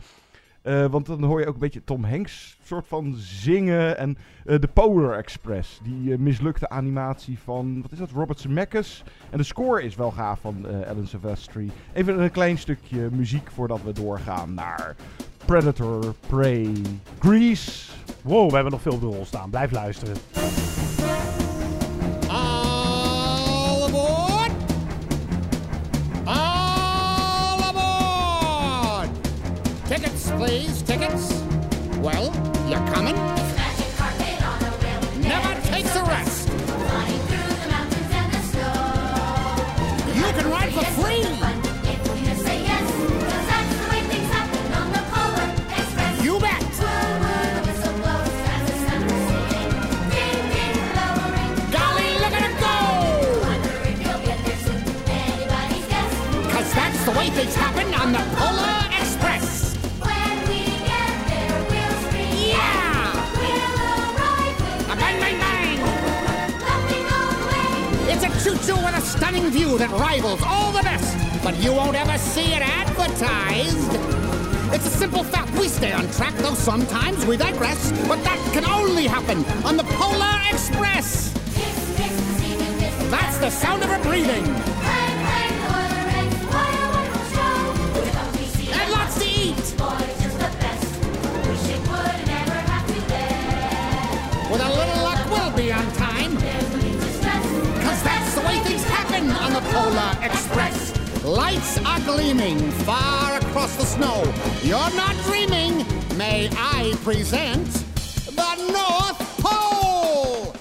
[0.67, 3.99] Eh, want dan hoor je ook een beetje Tom Hanks soort van zingen.
[3.99, 9.05] En eh, de Polar Express, die eh, mislukte animatie van, wat is dat, Robert Zemeckis.
[9.31, 11.71] En de score is wel gaaf van Alan Silvestri.
[11.93, 14.97] Even een klein stukje muziek voordat we doorgaan naar
[15.45, 16.73] Predator, Prey,
[17.19, 17.93] Grease.
[18.23, 19.51] Wow, we hebben nog veel op staan.
[19.51, 20.17] Blijf luisteren.
[30.37, 31.43] Please, tickets.
[31.99, 32.27] Well,
[32.69, 33.17] you're coming?
[35.23, 36.49] Never takes a rest.
[40.15, 41.25] You can ride for free.
[46.23, 46.63] You bet.
[51.73, 52.77] Golly, look at go!
[56.51, 58.56] Cause that's the way things happen on the Polar
[69.47, 73.93] with view that rivals all the best, but you won't ever see it advertised.
[74.75, 78.65] It's a simple fact, we stay on track, though sometimes we digress, but that can
[78.65, 81.33] only happen on the Polar Express.
[83.11, 84.45] That's the sound of her breathing.
[88.73, 89.57] And lots to eat.
[99.57, 100.93] Express.
[101.25, 104.23] Lights are gleaming far across the snow.
[104.63, 105.77] You're not dreaming.
[106.17, 107.67] May I present
[108.37, 110.53] the North Pole?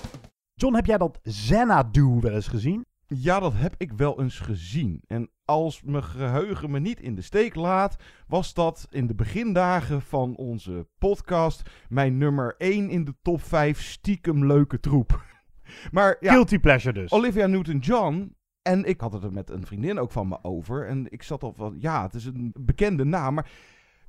[0.54, 2.86] John, heb jij dat Xanadu wel eens gezien?
[3.08, 5.02] Ja, dat heb ik wel eens gezien.
[5.08, 7.96] En als mijn geheugen me niet in de steek laat,
[8.28, 13.82] was dat in de begindagen van onze podcast mijn nummer 1 in de top 5
[13.82, 15.24] stiekem leuke troep.
[15.92, 17.12] Maar ja, Guilty pleasure dus.
[17.12, 18.36] Olivia Newton-John.
[18.68, 20.88] En ik had het er met een vriendin ook van me over.
[20.88, 23.34] En ik zat al van, ja, het is een bekende naam.
[23.34, 23.50] Maar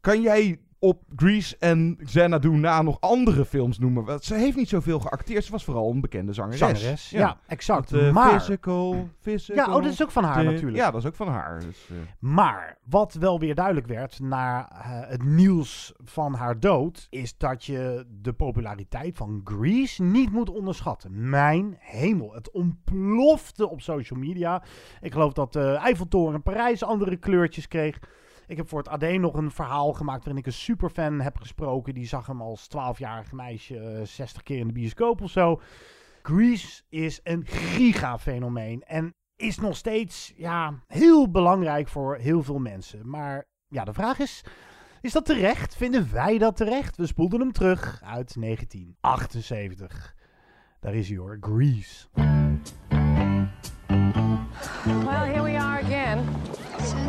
[0.01, 4.19] kan jij op Grease en Xanadu na nog andere films noemen?
[4.21, 5.45] Ze heeft niet zoveel geacteerd.
[5.45, 6.59] Ze was vooral een bekende zangeres.
[6.59, 7.93] Zangeres, ja, exact.
[7.93, 9.57] Eh, Maar- Physical, physical.
[9.67, 10.77] Ja, oh, dat is ook van haar de- natuurlijk.
[10.77, 11.61] Ja, dat is ook van haar.
[11.61, 17.07] Dus, eh, Maar wat wel weer duidelijk werd na eh, het nieuws van haar dood,
[17.11, 21.31] is dat je de populariteit van Grease niet moet onderschatten.
[21.31, 24.63] Mijn hemel, het ontplofte op social media.
[25.01, 27.99] Ik geloof dat de Eiffeltoren Parijs andere kleurtjes kreeg.
[28.47, 31.95] Ik heb voor het AD nog een verhaal gemaakt waarin ik een superfan heb gesproken.
[31.95, 35.61] Die zag hem als 12-jarig meisje eh, 60 keer in de bioscoop of zo.
[36.23, 43.09] Grease is een gigafenomeen en is nog steeds ja, heel belangrijk voor heel veel mensen.
[43.09, 44.45] Maar ja, de vraag is,
[45.01, 45.77] is dat terecht?
[45.77, 46.97] Vinden wij dat terecht?
[46.97, 50.15] We spoelden hem terug uit 1978.
[50.81, 52.07] Daar is hij hoor, Grease.
[54.85, 55.76] Well, here we are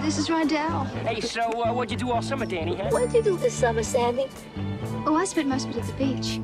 [0.08, 0.88] this is Rondell.
[1.06, 2.78] Hey, so uh, what'd you do all summer, Danny?
[2.78, 2.88] Huh?
[2.92, 4.28] What did you do this summer, Sandy?
[5.06, 6.40] Oh, I spent most of it at the beach.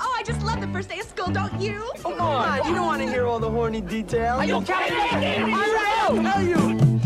[0.00, 1.88] Oh, I just love the first day of school, don't you?
[2.02, 4.40] Come on, you don't want to hear all the horny details.
[4.40, 5.54] Are you kidding me?
[5.54, 7.00] I know you.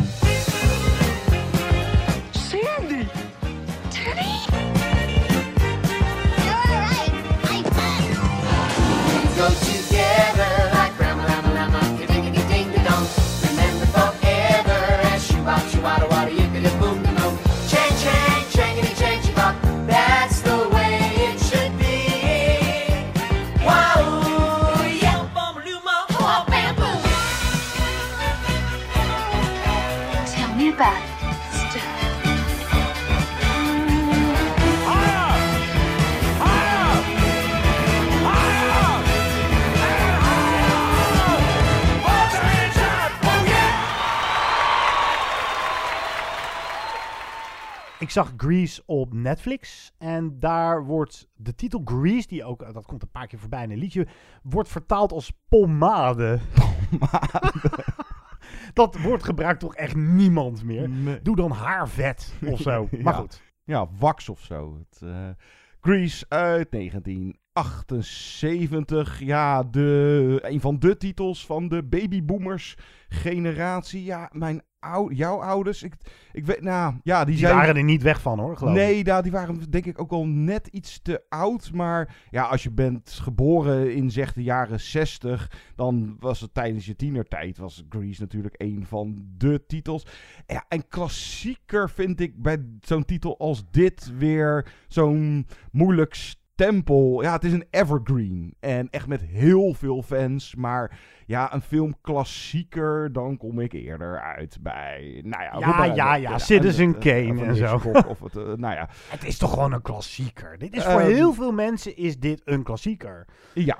[2.33, 3.07] Sandy!
[9.37, 9.64] go together
[15.85, 16.14] you
[48.15, 49.93] zag Grease op Netflix.
[49.99, 53.71] En daar wordt de titel Grease, die ook, dat komt een paar keer voorbij in
[53.71, 54.07] een liedje,
[54.43, 56.39] wordt vertaald als pomade.
[58.73, 60.91] dat woord gebruikt toch echt niemand meer.
[61.23, 62.89] Doe dan haarvet of zo.
[63.03, 63.43] Maar goed.
[63.65, 64.79] Ja, wax of zo.
[64.79, 65.29] Het, eh,
[65.81, 66.71] Grease uit
[67.55, 69.21] 1978.
[69.21, 72.77] Ja, de, een van de titels van de babyboomers
[73.09, 74.05] generatie.
[74.05, 75.83] Ja, mijn ou, jouw ouders.
[75.83, 75.95] Ik,
[76.33, 77.57] ik weet, nou, ja, die, Die zijn...
[77.57, 78.81] waren er niet weg van hoor, geloof ik.
[78.81, 81.73] Nee, nou, die waren denk ik ook al net iets te oud.
[81.73, 86.87] Maar ja, als je bent geboren in zeg de jaren 60, dan was het tijdens
[86.87, 90.07] je tienertijd was Grease natuurlijk een van de titels.
[90.47, 96.15] Ja, en klassieker vind ik bij zo'n titel als dit weer zo'n moeilijk
[96.57, 97.23] stempel.
[97.23, 101.95] Ja, het is een evergreen en echt met heel veel fans, maar ja, een film
[102.01, 105.59] klassieker, dan kom ik eerder uit bij, nou ja...
[105.59, 107.81] Ja, bij- ja, ja, Citizen het, eh, Kane een en zo.
[108.09, 108.89] Of het, eh, nou ja.
[109.09, 110.59] Het is toch gewoon een klassieker.
[110.59, 113.27] Dit is voor Ehm, heel veel mensen is dit een klassieker.
[113.55, 113.79] Ja.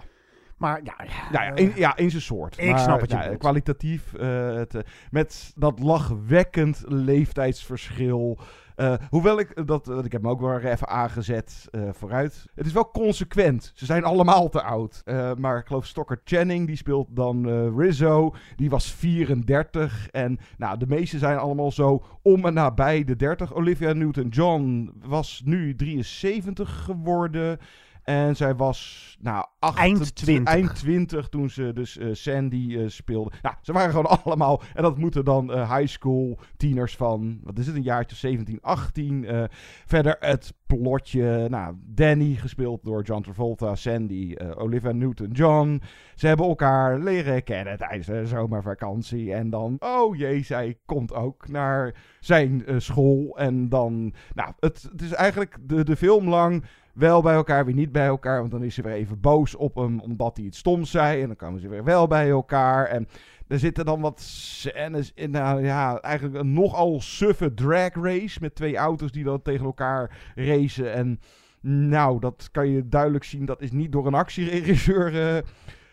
[0.59, 0.95] Maar ja,
[1.33, 2.59] ja, ja, in, ja, in zijn soort.
[2.59, 3.37] Ik Maar, snap wat je nou.
[3.37, 8.39] Kwalitatief, eh, het, eh, met dat lachwekkend leeftijdsverschil.
[8.75, 12.47] Eh, hoewel ik dat, ik heb hem ook wel even aangezet eh, vooruit.
[12.55, 13.73] Het is wel consequent.
[13.75, 15.03] Ze zijn allemaal te oud.
[15.05, 17.49] Eh, maar ik geloof Stocker Channing, die speelt dan
[17.79, 18.35] Rizzo.
[18.57, 20.09] Die was 34.
[20.11, 23.55] En nou, de meeste zijn allemaal zo om en nabij de 30.
[23.55, 27.59] Olivia Newton-John was nu 73 geworden.
[28.05, 30.55] En zij was nou, acht- Eind 20.
[30.55, 33.31] eind 20 toen ze dus eh, Sandy eh, speelde.
[33.43, 34.63] Nou, ze waren gewoon allemaal.
[34.75, 37.41] En dat moeten dan eh, high school tieners van.
[37.43, 37.77] Wat is het?
[37.77, 39.25] Een jaartje 17, 18.
[39.25, 39.45] eh,
[39.87, 41.47] verder het plotje.
[41.49, 43.75] Nou, Danny gespeeld door John Travolta.
[43.75, 45.83] Sandy, Olivia Newton-John.
[46.15, 49.35] Ze hebben elkaar leren kennen tijdens de zomervakantie.
[49.35, 53.39] En dan, oh jee, zij komt ook naar zijn school.
[53.39, 56.65] En dan, nou, het, het is eigenlijk de, de film lang
[56.95, 58.39] wel bij elkaar, weer niet bij elkaar.
[58.39, 61.21] Want dan is ze weer even boos op hem omdat hij het stom zei.
[61.21, 62.87] En dan komen ze weer wel bij elkaar.
[62.87, 63.09] En
[63.49, 65.31] er zitten dan wat scènes in.
[65.31, 68.39] Nou ja, eigenlijk een nogal suffe drag race.
[68.41, 70.93] Met twee auto's die dan tegen elkaar racen.
[70.93, 71.21] En
[71.61, 73.45] nou, dat kan je duidelijk zien.
[73.45, 75.43] Dat is niet door een actieregisseur eh,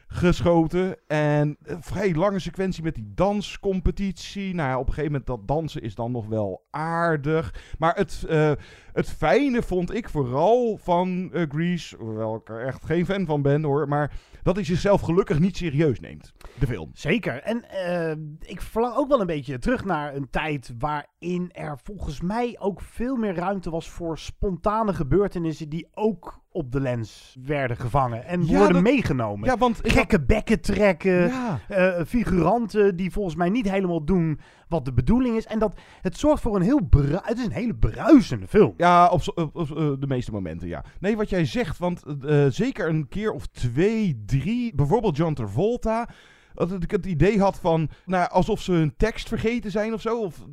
[0.07, 0.95] geschoten.
[1.07, 4.53] En een vrij lange sequentie met die danscompetitie.
[4.53, 7.75] Nou ja, op een gegeven moment dat dansen is dan nog wel aardig.
[7.77, 8.51] Maar het, uh,
[8.93, 13.41] het fijne vond ik vooral van uh, Grease, hoewel ik er echt geen fan van
[13.41, 16.89] ben hoor, maar dat hij zichzelf gelukkig niet serieus neemt, de film.
[16.93, 17.41] Zeker.
[17.41, 22.21] En uh, ik verlang ook wel een beetje terug naar een tijd waarin er volgens
[22.21, 27.77] mij ook veel meer ruimte was voor spontane gebeurtenissen die ook op de lens werden
[27.77, 29.49] gevangen en Ja, worden dat- meegenomen.
[29.49, 31.59] Ja, want Gekke bekken trekken, Ja.
[31.67, 35.45] eh, figuranten die volgens mij niet helemaal doen wat de bedoeling is.
[35.45, 38.73] En dat het zorgt voor een heel bru- het is een hele bruisende film.
[38.81, 39.21] Ja, op,
[39.53, 40.83] op, eh, de meeste momenten, ja.
[40.99, 46.09] Nee, wat jij zegt, want eh, zeker een keer of twee, drie, bijvoorbeeld John Travolta,
[46.53, 50.19] dat ik het idee had van, nou, alsof ze hun tekst vergeten zijn of zo,
[50.19, 50.45] of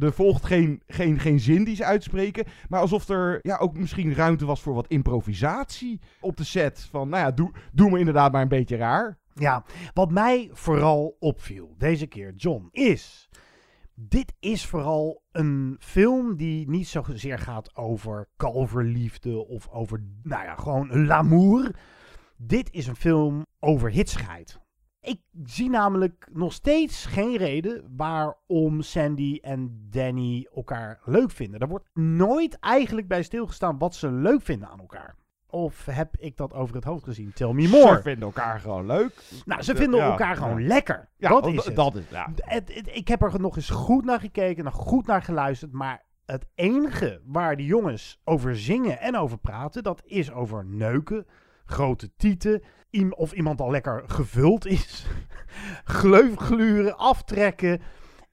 [0.00, 4.14] er volgt geen, geen, geen zin die ze uitspreken, maar alsof er ja, ook misschien
[4.14, 6.88] ruimte was voor wat improvisatie op de set.
[6.90, 9.18] Van, nou ja, doe, doe me inderdaad maar een beetje raar.
[9.34, 9.64] Ja,
[9.94, 13.28] wat mij vooral opviel deze keer, John, is.
[13.96, 20.54] Dit is vooral een film die niet zozeer gaat over kalverliefde of over, nou ja,
[20.54, 21.76] gewoon l'amour.
[22.36, 24.60] Dit is een film over hitsigheid.
[25.00, 31.60] Ik zie namelijk nog steeds geen reden waarom Sandy en Danny elkaar leuk vinden.
[31.60, 35.16] Er wordt nooit eigenlijk bij stilgestaan wat ze leuk vinden aan elkaar.
[35.54, 37.32] Of heb ik dat over het hoofd gezien?
[37.32, 37.94] Tell me more.
[37.96, 39.12] Ze vinden elkaar gewoon leuk.
[39.44, 40.66] Nou, ze vinden Ja, elkaar gewoon ja.
[40.66, 41.08] lekker.
[41.16, 41.76] Ja, dat is het.
[41.76, 42.28] dat is- ja.
[42.36, 45.72] Het- het- ik heb er nog eens goed naar gekeken, nog goed naar geluisterd.
[45.72, 51.26] Maar het enige waar die jongens over zingen en over praten, dat is over neuken,
[51.64, 52.62] grote tieten,
[53.10, 55.06] of iemand al lekker gevuld is,
[55.84, 57.80] gleufgluren, aftrekken.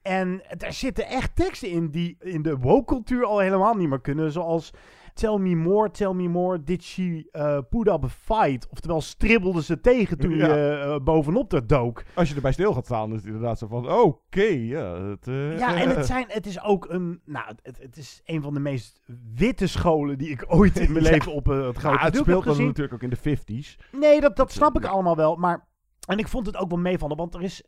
[0.02, 4.32] En er zitten echt teksten in die in de woke-cultuur al helemaal niet meer kunnen.
[4.32, 4.70] Zoals
[5.14, 6.62] Tell me more, tell me more.
[6.64, 8.68] Did she uh, put up a fight?
[8.70, 10.54] Oftewel, stribbelde ze tegen toen Ja.
[10.54, 12.04] je eh, bovenop er dook.
[12.14, 15.02] Als je erbij stil gaat staan, is het inderdaad zo van, oké, ja.
[15.02, 17.20] Het, eh, Ja, en het, zijn, het is ook een.
[17.24, 19.00] Nou, het, het is een van de meest
[19.34, 21.10] witte scholen die ik ooit in mijn Ja.
[21.10, 23.78] leven op het grote Ja, het speelt dan natuurlijk ook in de 50s.
[23.98, 25.36] Nee, dat, dat snap ik allemaal wel.
[25.36, 25.70] Maar.
[26.06, 27.16] En ik vond het ook wel meevallen.
[27.16, 27.62] Want er is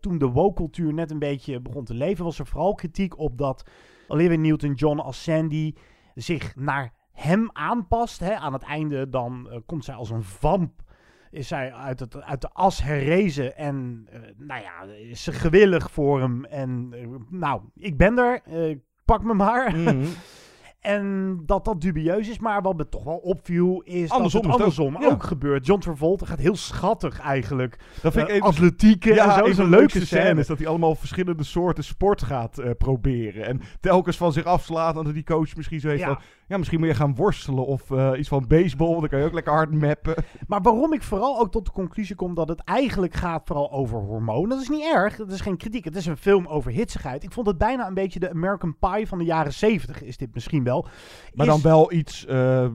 [0.00, 2.24] toen de woke-cultuur net een beetje begon te leven.
[2.24, 3.62] was er vooral kritiek op dat
[4.08, 5.74] Olivia Newton-John als Sandy.
[6.16, 8.20] Zich naar hem aanpast.
[8.20, 8.34] Hè.
[8.34, 10.84] Aan het einde dan eh, komt zij als een vamp.
[11.30, 13.56] Is zij uit, het, uit de as herrezen.
[13.56, 16.44] En eh, nou ja, is ze gewillig voor hem.
[16.44, 18.42] En eh, nou, ik ben er.
[19.04, 19.76] pak me maar.
[19.76, 20.06] Mhm.
[20.86, 24.32] En dat dat dubieus is, maar wat me toch wel opviel is Andersom dat is
[24.32, 25.26] het het ook, andersom ook, ja.
[25.28, 25.66] gebeurt.
[25.66, 27.78] John Travolta gaat heel schattig eigenlijk.
[28.02, 29.44] Dat vind ik Eh, even- atletieken en zo.
[29.44, 30.22] is een leuke scène.
[30.22, 30.46] scènes.
[30.46, 33.46] Dat hij allemaal verschillende soorten sport gaat eh, proberen.
[33.46, 34.96] En telkens van zich afslaat.
[34.96, 36.06] En dat die coach misschien zo heeft Ja.
[36.06, 36.18] van...
[36.48, 39.00] Ja, misschien moet je gaan worstelen of eh, iets van baseball.
[39.00, 40.14] Dan kan je ook lekker hard mappen.
[40.48, 43.98] Maar waarom ik vooral ook tot de conclusie kom dat het eigenlijk gaat vooral over
[43.98, 44.48] hormonen.
[44.48, 45.84] Dat is niet erg, dat is geen kritiek.
[45.84, 47.24] Het is een film over hitsigheid.
[47.24, 50.34] Ik vond het bijna een beetje de American Pie van de jaren 70 is dit
[50.34, 50.86] misschien wel.
[51.34, 52.66] Maar Is- dan wel iets, eh,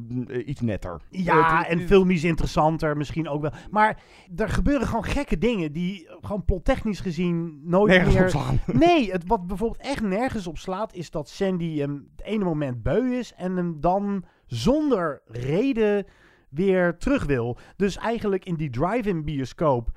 [0.45, 1.01] iets netter.
[1.09, 3.51] Ja, en filmisch interessanter misschien ook wel.
[3.69, 4.01] Maar
[4.35, 8.23] er gebeuren gewoon gekke dingen die gewoon plottechnisch gezien nooit Nergens meer...
[8.23, 8.59] op slaan.
[8.65, 12.83] Nee, het, wat bijvoorbeeld echt nergens op slaat is dat Sandy hem het ene moment
[12.83, 16.05] beu is en dan zonder reden
[16.49, 17.57] weer terug wil.
[17.75, 19.89] Dus eigenlijk in die drive-in bioscoop,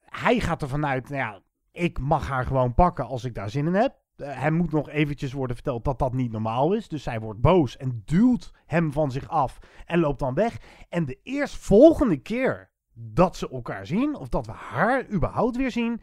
[0.00, 1.40] hij gaat ervan uit, nou ja,
[1.72, 4.00] ik mag haar gewoon pakken als ik daar zin in heb.
[4.16, 6.88] Eh, hem moet nog eventjes worden verteld dat dat niet normaal is.
[6.88, 10.58] Dus zij wordt boos en duwt hem van zich af en loopt dan weg.
[10.88, 16.00] En de eerstvolgende keer dat ze elkaar zien, of dat we haar überhaupt weer zien,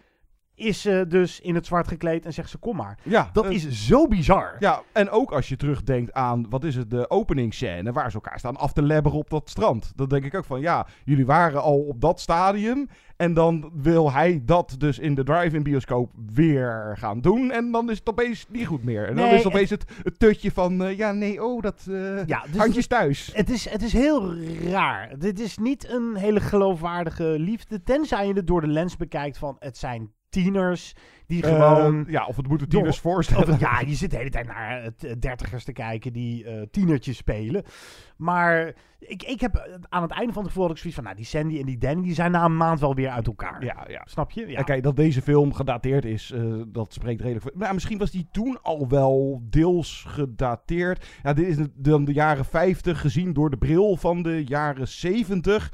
[0.59, 2.97] is ze dus in het zwart gekleed en zegt ze kom maar.
[3.03, 4.55] Ja, Dat is zo bizar.
[4.59, 8.39] Ja, en ook als je terugdenkt aan, wat is het, de openingsscène, waar ze elkaar
[8.39, 9.91] staan af te lebberen op dat strand.
[9.95, 12.87] Dan denk ik ook van, ja, jullie waren al op dat stadium.
[13.17, 17.51] En dan wil hij dat dus in de drive-in bioscoop weer gaan doen.
[17.51, 19.07] En dan is het opeens niet goed meer.
[19.07, 21.81] En dan Nee, is het opeens het, het tutje van, eh, ja, nee, oh, dat
[22.25, 23.29] Ja, dus handjes het- thuis.
[23.33, 24.35] Het is, het is heel
[24.69, 25.09] raar.
[25.17, 27.83] Dit is niet een hele geloofwaardige liefde.
[27.83, 30.93] Tenzij je het door de lens bekijkt van het zijn tieners
[31.27, 32.05] die Eh, gewoon...
[32.07, 33.47] ja, of het moeten door- tieners voorstellen.
[33.53, 36.61] of- ja, je zit de hele tijd naar het, eh, dertigers te kijken die eh,
[36.71, 37.63] tienertjes spelen.
[38.17, 41.03] Maar ik, ik heb aan het einde van het gevoel ik zoiets van...
[41.03, 43.63] Nou, die Sandy en die Danny die zijn na een maand wel weer uit elkaar.
[43.65, 44.01] Ja, ja.
[44.05, 44.47] Snap je?
[44.47, 44.57] Ja.
[44.57, 47.57] En kijk, dat deze film gedateerd is, eh, dat spreekt redelijk voor.
[47.57, 51.05] Maar misschien was die toen al wel deels gedateerd.
[51.23, 55.69] Ja, dit is dan de jaren 50 gezien door de bril van de jaren 70.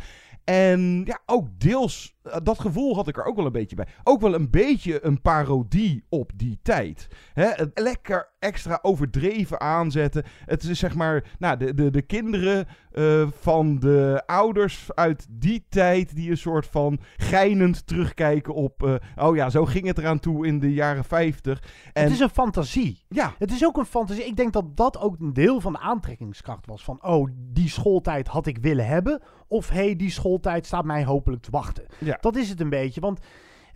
[0.45, 3.87] En ja, ook deels, eh, dat gevoel had ik er ook wel een beetje bij.
[4.03, 7.07] Ook wel een beetje een parodie op die tijd.
[7.33, 10.23] Het Lekker extra overdreven aanzetten.
[10.45, 15.65] Het is zeg maar, nou, de, de, de kinderen eh, van de ouders uit die
[15.69, 20.19] tijd die een soort van geinend terugkijken op, eh, oh ja, zo ging het eraan
[20.19, 21.63] toe in de jaren 50.
[21.93, 23.03] En Het is een fantasie.
[23.09, 23.33] Ja.
[23.37, 24.25] Het is ook een fantasie.
[24.25, 26.83] Ik denk dat dat ook een deel van de aantrekkingskracht was.
[26.83, 29.21] Van, oh, die schooltijd had ik willen hebben.
[29.47, 31.85] Of, hey, die schooltijd staat mij hopelijk te wachten.
[31.99, 32.17] Ja.
[32.21, 33.01] Dat is het een beetje.
[33.01, 33.19] Want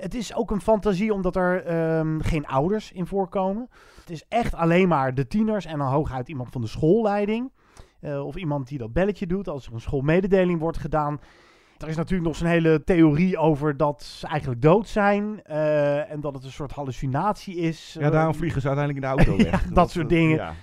[0.01, 3.69] het is ook een fantasie omdat er ehm, geen ouders in voorkomen.
[3.99, 7.51] Het is echt alleen maar de tieners en dan hooguit iemand van de schoolleiding.
[8.01, 11.19] Eh, of iemand die dat belletje doet als er een schoolmededeling wordt gedaan.
[11.77, 15.43] Er is natuurlijk nog zo'n hele theorie over dat ze eigenlijk dood zijn.
[15.43, 17.95] eh, en dat het een soort hallucinatie is.
[17.99, 19.63] ja, daarom Eh, vliegen ze uiteindelijk in de auto weg.
[19.63, 20.35] ja, dat soort dingen.
[20.35, 20.53] Ja.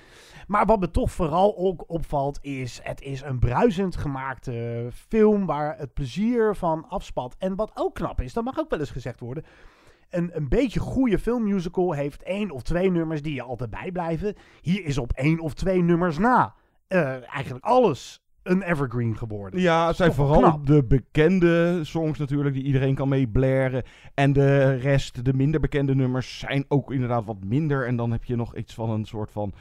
[0.46, 5.78] Maar wat me toch vooral ook opvalt is, het is een bruisend gemaakte film waar
[5.78, 7.36] het plezier van afspat.
[7.38, 9.44] En wat ook knap is, dat mag ook wel eens gezegd worden.
[10.10, 14.34] Een, een beetje goede filmmusical heeft één of twee nummers die je altijd bijblijven.
[14.60, 16.54] Hier is op één of twee nummers na
[16.88, 19.60] eh, eigenlijk alles een evergreen geworden.
[19.60, 20.66] Ja, het zijn vooral knap.
[20.66, 23.82] de bekende songs natuurlijk die iedereen kan meeblaren.
[24.14, 27.86] En de rest, de minder bekende nummers, zijn ook inderdaad wat minder.
[27.86, 29.54] En dan heb je nog iets van een soort van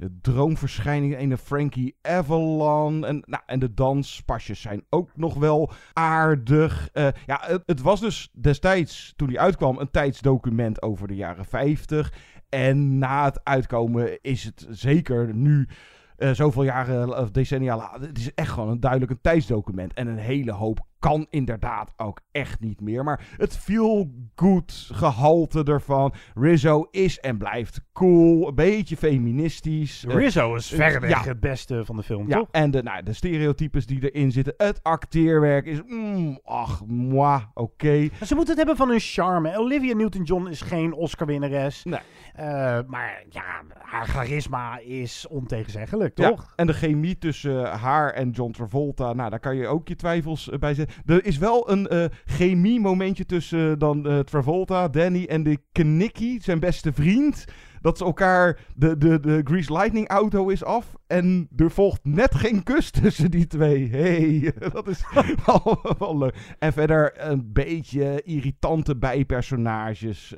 [0.00, 1.16] eh, droomverschijning.
[1.16, 3.06] Ene Frankie Avalon.
[3.06, 6.88] En, nou, en de danspasjes zijn ook nog wel aardig.
[6.92, 11.44] Eh, ja, het, het was dus destijds, toen die uitkwam, een tijdsdocument over de jaren
[11.44, 12.12] 50.
[12.48, 15.68] En na het uitkomen is het zeker nu
[16.16, 18.00] eh, zoveel jaren of decennia later.
[18.00, 19.94] Het is echt gewoon een duidelijk een tijdsdocument.
[19.94, 23.04] En een hele hoop kan inderdaad ook echt niet meer.
[23.04, 26.12] Maar het feel good gehalte ervan.
[26.34, 28.48] Rizzo is en blijft cool.
[28.48, 30.04] Een beetje feministisch.
[30.06, 31.22] Eh, Rizzo is eh, ja.
[31.22, 32.48] het beste van de film, Ja, toch?
[32.50, 34.54] en de, nou, de stereotypes die erin zitten.
[34.56, 35.80] Het acteerwerk is...
[35.86, 38.08] Mm, ach, moi, oké.
[38.24, 39.58] Ze moeten het hebben van hun charme.
[39.58, 41.84] Olivia Newton-John is geen Oscar-winnares.
[41.84, 42.00] Nee.
[42.34, 46.52] Eh, maar ja, haar charisma is ontegenzeggelijk, Ja, toch?
[46.56, 50.50] en de chemie tussen haar en John Travolta, nou, daar kan je ook je twijfels
[50.58, 50.89] bij zetten.
[51.06, 56.42] Er is wel een eh chemie-momentje tussen eh, dan eh, Travolta, Danny en de Kenickie,
[56.42, 57.44] zijn beste vriend.
[57.80, 62.34] Dat ze elkaar, de, de, de Grease Lightning auto is af en er volgt net
[62.34, 63.88] geen kus tussen die twee.
[63.90, 65.04] hey, dat is
[65.46, 66.54] wel, wel leuk.
[66.58, 70.34] En verder een beetje irritante bijpersonages.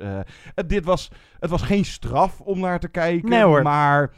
[0.55, 3.61] Het- dit was, het was geen straf om naar te kijken, Nee, hoor.
[3.63, 4.11] maar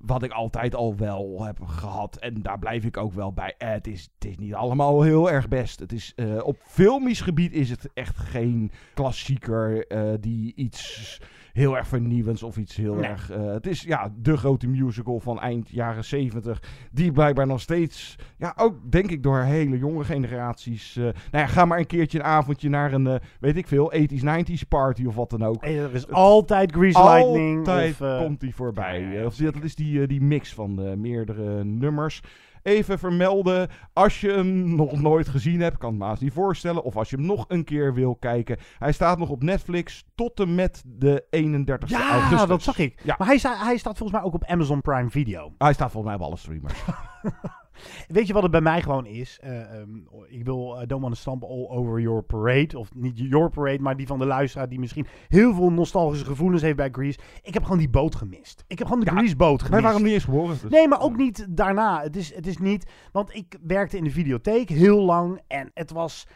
[0.00, 2.16] wat ik altijd al wel heb gehad.
[2.16, 3.54] En daar blijf ik ook wel bij.
[3.58, 5.80] Eh, het, is, het is niet allemaal heel erg best.
[5.80, 11.20] Het is, eh, op filmisch gebied is het echt geen klassieker eh, die iets
[11.52, 13.04] heel erg vernieuwends of iets heel Nee.
[13.10, 13.30] erg...
[13.30, 16.62] eh, het is ja, de grote musical van eind jaren 70.
[16.92, 18.16] Die blijkbaar nog steeds...
[18.36, 20.96] Ja, ook denk ik door hele jonge generaties...
[20.96, 23.92] eh, nou ja, ga maar een keertje een avondje naar een, eh, weet ik veel,
[23.96, 25.62] 80s, 90s party of wat dan ook.
[25.62, 27.58] En er is altijd Grease Lightning.
[27.58, 29.00] Altijd of, komt die voorbij.
[29.00, 32.20] ja, ja, Of dat is die, die mix van de meerdere nummers.
[32.62, 36.82] Even vermelden, als je hem nog nooit gezien hebt, kan het me haast niet voorstellen.
[36.84, 38.56] Of als je hem nog een keer wil kijken.
[38.78, 42.48] Hij staat nog op Netflix tot en met de 31 ja, augustus.
[42.48, 43.00] dat zag ik.
[43.04, 43.14] Ja.
[43.18, 45.54] Maar hij, sta- hij staat volgens mij ook op Amazon Prime Video.
[45.58, 46.74] Hij staat volgens mij op alle streamers.
[48.08, 49.38] Weet je wat het bij mij gewoon is?
[49.40, 49.88] Eh, ehm,
[50.28, 52.78] ik wil uh, Don't Wanna Stamp All Over Your Parade.
[52.78, 56.62] Of niet Your Parade, maar die van de luisteraar die misschien heel veel nostalgische gevoelens
[56.62, 57.18] heeft bij Grease.
[57.42, 58.64] Ik heb gewoon die boot gemist.
[58.66, 59.70] Ik heb gewoon de Ja, Grease boot gemist.
[59.70, 60.58] Wij waren hem niet eens geboren.
[60.62, 62.02] dus- Nee, maar ook niet daarna.
[62.02, 62.90] Het is, het is niet...
[63.12, 65.40] Want ik werkte in de videotheek heel lang.
[65.46, 66.26] En het was...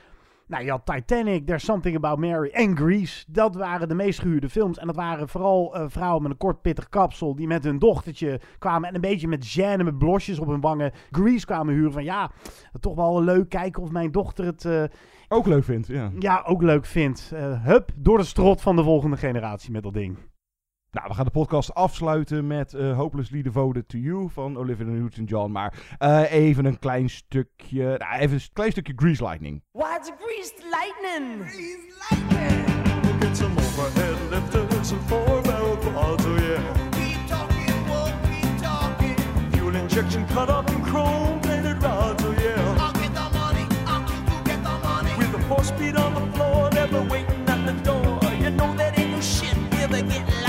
[0.46, 3.24] Nou, je had Titanic, There's Something About Mary en Grease.
[3.28, 4.78] Dat waren de meest gehuurde films.
[4.78, 7.34] En dat waren vooral eh, vrouwen met een kort pittig kapsel...
[7.34, 10.92] die met hun dochtertje kwamen en een beetje met gêne, met blosjes op hun wangen...
[11.10, 12.04] Grease kwamen huren van...
[12.04, 12.30] Ja,
[12.80, 14.64] toch wel leuk kijken of mijn dochter het...
[14.64, 14.84] eh,
[15.28, 16.10] Ook leuk vindt, ja.
[16.18, 17.30] ja, ook leuk vindt.
[17.34, 20.18] Eh, hup, door de strot van de volgende generatie met dat ding.
[20.94, 25.52] Nou, we gaan de podcast afsluiten met eh Hopelessly Devoted to You van Olivia Newton-John.
[25.52, 29.62] Maar eh, even een klein stukje, nou, even een klein stukje Grease Lightning.
[29.72, 31.50] Why's greased lightning?
[33.20, 36.60] Get some overhead lifters and four barrel quads, oh yeah.
[36.90, 39.16] Keep talking, won't keep talking.
[39.52, 42.82] Fuel injection cut up in chrome plated rods, oh yeah.
[42.84, 45.10] I'll get the money, I'll keep you get the money.
[45.18, 48.20] With a four speed on the floor, never waiting at the door.
[48.42, 50.43] You know that ain't no shit, never get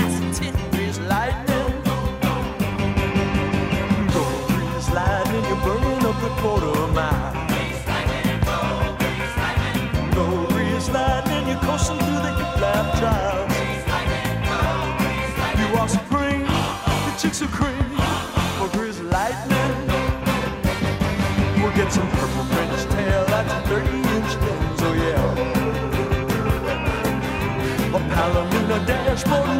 [23.76, 25.36] 30 inch lens, oh yeah.
[27.94, 29.55] A Palomino dashboard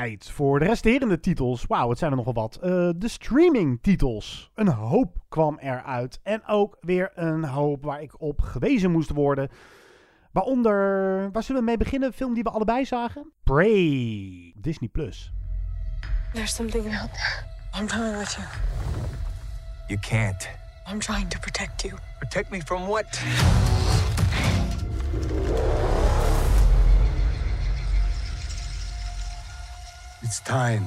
[0.00, 1.64] tijd voor de resterende titels.
[1.66, 2.56] Wauw, het zijn er nogal wat.
[2.56, 4.50] Eh, de streaming-titels.
[4.54, 6.20] Een hoop kwam eruit.
[6.22, 9.48] En ook weer een hoop waar ik op gewezen moest worden.
[10.32, 12.08] Waaronder, waar zullen we mee beginnen?
[12.08, 13.32] Een film die we allebei zagen?
[13.44, 14.88] Prey, Disney+.
[14.88, 15.32] Plus.
[16.32, 17.44] There's something out there.
[17.80, 18.46] I'm coming with you.
[19.88, 20.48] You can't.
[20.92, 21.94] I'm trying to protect you.
[22.18, 23.20] Protect me from what?
[30.22, 30.86] It's time.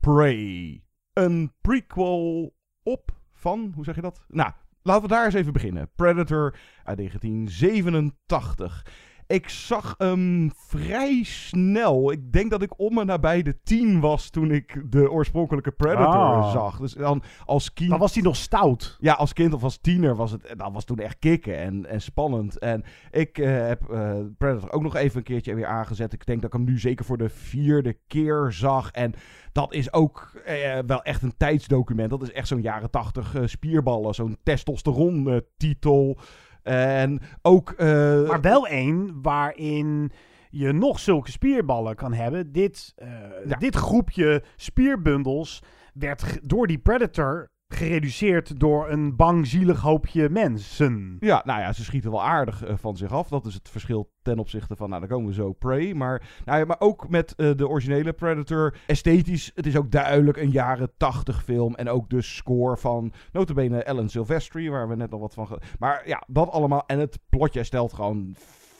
[0.00, 0.82] Prey.
[1.12, 2.55] Een prequel
[2.86, 4.24] op van, hoe zeg je dat?
[4.28, 4.50] Nou,
[4.82, 5.90] laten we daar eens even beginnen.
[5.94, 8.86] Predator uit 1987.
[9.26, 12.12] Ik zag hem vrij snel.
[12.12, 16.14] Ik denk dat ik om en nabij de tien was toen ik de oorspronkelijke Predator
[16.14, 16.52] Ah.
[16.52, 16.78] zag.
[16.78, 17.90] Dus dan als kind...
[17.90, 18.96] Dan was hij nog stout.
[19.00, 22.00] Ja, als kind of als tiener was het, dat was toen echt kicken en, en
[22.02, 22.58] spannend.
[22.58, 26.12] En ik eh, heb eh, Predator ook nog even een keertje weer aangezet.
[26.12, 28.90] Ik denk dat ik hem nu zeker voor de vierde keer zag.
[28.90, 29.14] En
[29.52, 32.10] dat is ook eh, wel echt een tijdsdocument.
[32.10, 36.18] Dat is echt zo'n jaren tachtig eh, spierballen, zo'n testosteron eh, titel.
[36.66, 37.70] En ook...
[37.70, 40.10] eh, Maar wel één waarin
[40.50, 42.52] je nog zulke spierballen kan hebben.
[42.52, 45.62] Dit, eh, dit groepje spierbundels
[45.94, 51.16] werd door die Predator gereduceerd door een bang, zielig hoopje mensen.
[51.20, 53.28] Ja, nou ja, ze schieten wel aardig eh, van zich af.
[53.28, 55.94] Dat is het verschil ten opzichte van, nou, dan komen we zo Prey.
[55.94, 60.36] Maar, nou ja, maar ook met eh, de originele Predator, esthetisch, het is ook duidelijk
[60.36, 61.74] een jaren tachtig film.
[61.74, 65.60] En ook de score van, notabene Ellen Silvestri, waar we net al wat van...
[65.78, 66.84] Maar ja, dat allemaal.
[66.86, 68.36] En het plotje stelt gewoon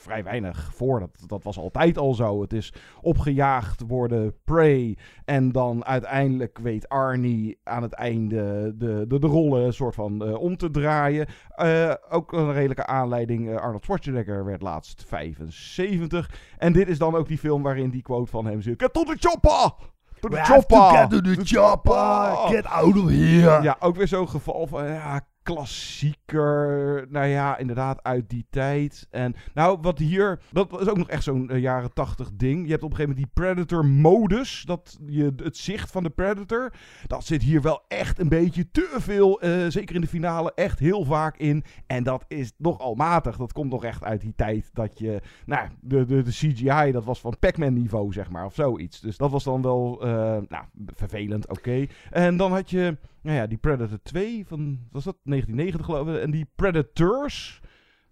[0.06, 1.00] vrij weinig voor.
[1.00, 2.40] Dat, dat was altijd al zo.
[2.40, 4.96] Het is opgejaagd worden, Prey.
[5.24, 10.24] En dan uiteindelijk weet Arnie aan het einde de, de, de rollen een soort van
[10.24, 11.26] eh, om te draaien.
[11.48, 13.50] Eh, ook een redelijke aanleiding.
[13.50, 16.30] eh, Arnold Schwarzenegger werd laatst 75.
[16.58, 18.82] En dit is dan ook die film waarin die quote van hem zit.
[18.82, 19.72] Get to the chopper!
[20.20, 20.96] To the to chopper!
[20.98, 22.54] get to the chopper!
[22.56, 23.62] Get out of here!
[23.62, 27.06] Ja, ook weer zo'n geval van ja, klassieker.
[27.08, 29.06] Nou ja, inderdaad, uit die tijd.
[29.10, 32.64] En nou, wat hier, dat is ook nog echt zo'n eh, jaren tachtig ding.
[32.64, 34.62] Je hebt op een gegeven moment die Predator-modus.
[34.66, 36.72] Dat je het zicht van de Predator.
[37.06, 40.78] Dat zit hier wel echt een beetje te veel, eh, zeker in de finale, echt
[40.78, 41.64] heel vaak in.
[41.86, 43.36] En dat is nogal matig.
[43.36, 47.04] Dat komt nog echt uit die tijd dat je, nou, de, de, de CGI, dat
[47.04, 49.00] was van Pac-Man niveau, zeg maar, of zoiets.
[49.00, 50.08] Dus dat was dan wel, eh,
[50.48, 51.86] nou, vervelend, oké.
[52.10, 56.22] En dan had je, nou ja, die Predator 2 van, was dat 1990 geloof ik?
[56.22, 57.60] En die Predators.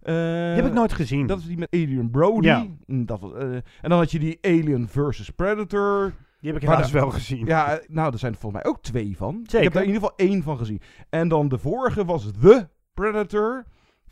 [0.03, 0.23] eh, Die
[0.63, 1.27] heb ik nooit gezien.
[1.27, 2.47] Dat is die met Adrian Brody.
[2.47, 2.67] Ja.
[2.87, 6.13] Mm, Dat was, eh, en dan had je die Alien versus Predator.
[6.41, 7.47] Die heb ik helaas wel gezien.
[7.47, 9.41] Ja, eh, nou, er zijn er volgens mij ook twee van.
[9.59, 10.81] Ik heb daar in ieder geval één van gezien.
[11.11, 13.65] En dan de vorige was The Predator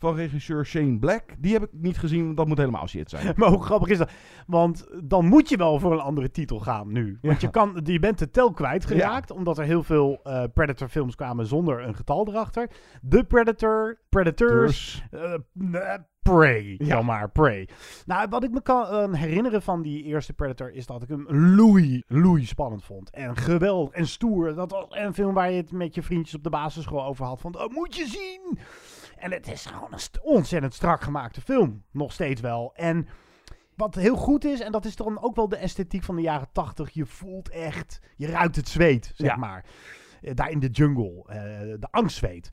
[0.03, 1.23] van regisseur Shane Black.
[1.37, 3.33] Die heb ik niet gezien, want dat moet helemaal shit zijn.
[3.37, 4.11] Maar hoe grappig is dat?
[4.47, 7.17] Want dan moet je wel voor een andere titel gaan nu.
[7.21, 7.47] Want Ja.
[7.47, 11.83] je, kan, je bent de tel kwijtgeraakt, omdat er heel veel eh, Predator-films kwamen zonder
[11.87, 12.69] een getal erachter.
[13.09, 17.01] The Predator, Predators, eh, eh, Prey, Ja.
[17.01, 17.69] maar, Prey.
[18.05, 22.03] Nou, wat ik me kan herinneren van die eerste Predator is dat ik hem loei,
[22.07, 23.09] loei spannend vond.
[23.09, 24.55] En geweldig en stoer.
[24.55, 27.41] Dat was een film waar je het met je vriendjes op de basisschool over had.
[27.41, 28.57] Van, dat moet je zien!
[29.23, 31.83] En het is gewoon een ontzettend strak gemaakte film.
[31.91, 32.71] Nog steeds wel.
[32.75, 33.07] En
[33.75, 36.47] wat heel goed is, en dat is dan ook wel de esthetiek van de jaren
[36.51, 36.89] tachtig.
[36.89, 39.35] Je voelt echt, je ruikt het zweet, zeg Ja.
[39.35, 39.65] maar.
[40.21, 41.35] Eh, daar in de jungle, eh,
[41.79, 42.49] de angstzweet.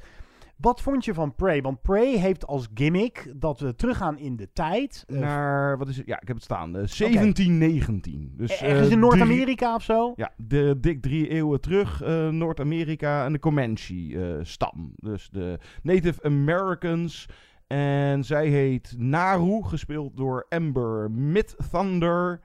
[0.60, 1.62] Wat vond je van Prey?
[1.62, 5.04] Want Prey heeft als gimmick dat we teruggaan in de tijd.
[5.08, 6.06] eh, Naar, wat is het?
[6.06, 6.76] Ja, ik heb het staan.
[6.76, 8.32] eh, 1719.
[8.36, 10.12] Dus, ergens eh, in drie- Noord-Amerika of zo?
[10.16, 14.92] Ja, de, dik drie eeuwen terug, eh, Noord-Amerika en de Comanche-stam.
[14.96, 17.26] dus de Native Americans.
[17.66, 22.40] En zij heet Naru, gespeeld door Amber Mid-Thunder.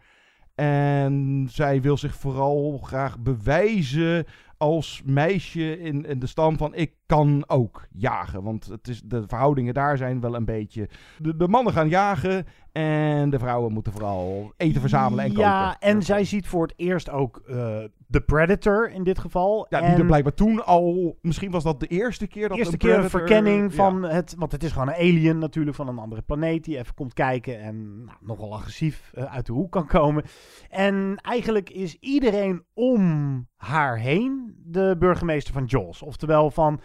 [0.55, 4.26] En zij wil zich vooral graag bewijzen
[4.57, 8.43] als meisje in, in de stam van ik kan ook jagen.
[8.43, 10.89] Want het is, de verhoudingen daar zijn wel een beetje...
[11.18, 15.88] De, de mannen gaan jagen en de vrouwen moeten vooral eten verzamelen en ja, koken.
[15.88, 19.66] en zij ziet voor het eerst ook eh, de Predator in dit geval.
[19.70, 21.18] Ja, die er blijkbaar toen al...
[21.22, 23.76] Misschien was dat de eerste keer dat eerste een keer een Predator- verkenning ja.
[23.76, 24.36] van het...
[24.38, 26.64] Want het is gewoon een alien natuurlijk van een andere planeet...
[26.64, 30.24] die even komt kijken en nou, nogal agressief eh, uit de hoek kan komen.
[30.70, 36.01] En eigenlijk is iedereen om haar heen de burgemeester van Jaws.
[36.01, 36.80] Oftewel van...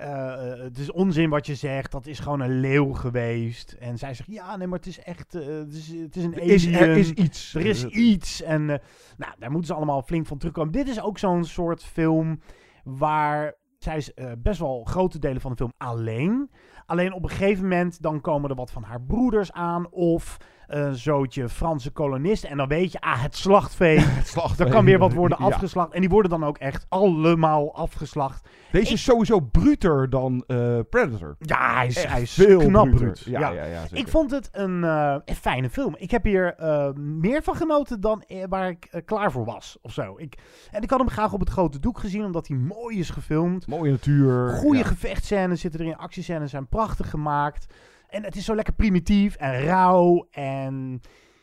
[0.00, 1.92] eh, het is onzin wat je zegt.
[1.92, 3.72] Dat is gewoon een leeuw geweest.
[3.72, 5.34] En zij zegt: Ja, nee, maar het is echt.
[5.34, 6.78] eh, het, is, het is een Er is- alien.
[6.78, 7.54] er is iets.
[7.54, 8.42] Er is iets.
[8.42, 8.78] En eh,
[9.16, 10.72] nou, daar moeten ze allemaal flink van terugkomen.
[10.72, 12.40] Dit is ook zo'n soort film
[12.84, 16.50] waar zij is eh, best wel grote delen van de film alleen.
[16.86, 20.36] Alleen op een gegeven moment dan komen er wat van haar broeders aan of
[20.70, 22.50] een zootje Franse kolonisten.
[22.50, 24.00] En dan weet je, ah, het slachtvee.
[24.24, 25.44] slachtvee, Er kan weer wat worden ja.
[25.44, 25.92] afgeslacht.
[25.92, 28.48] En die worden dan ook echt allemaal afgeslacht.
[28.70, 31.36] Deze is sowieso bruter dan eh, Predator.
[31.38, 32.98] Ja, hij is, Echt hij is veel knap bruter.
[32.98, 33.20] bruut.
[33.20, 35.94] Ja, ja, ja, ik vond het een, eh, een fijne film.
[35.98, 39.78] Ik heb hier eh, meer van genoten dan waar ik klaar voor was.
[39.82, 40.14] Of zo.
[40.16, 40.38] Ik,
[40.70, 43.66] en ik had hem graag op het grote doek gezien, omdat hij mooi is gefilmd.
[43.66, 44.48] Mooie natuur.
[44.48, 44.84] Goede ja.
[44.84, 45.96] gevechtscènes zitten erin.
[45.96, 47.66] Actiescènes zijn prachtig gemaakt.
[48.10, 50.26] En het is zo lekker primitief en rauw.
[50.30, 51.00] En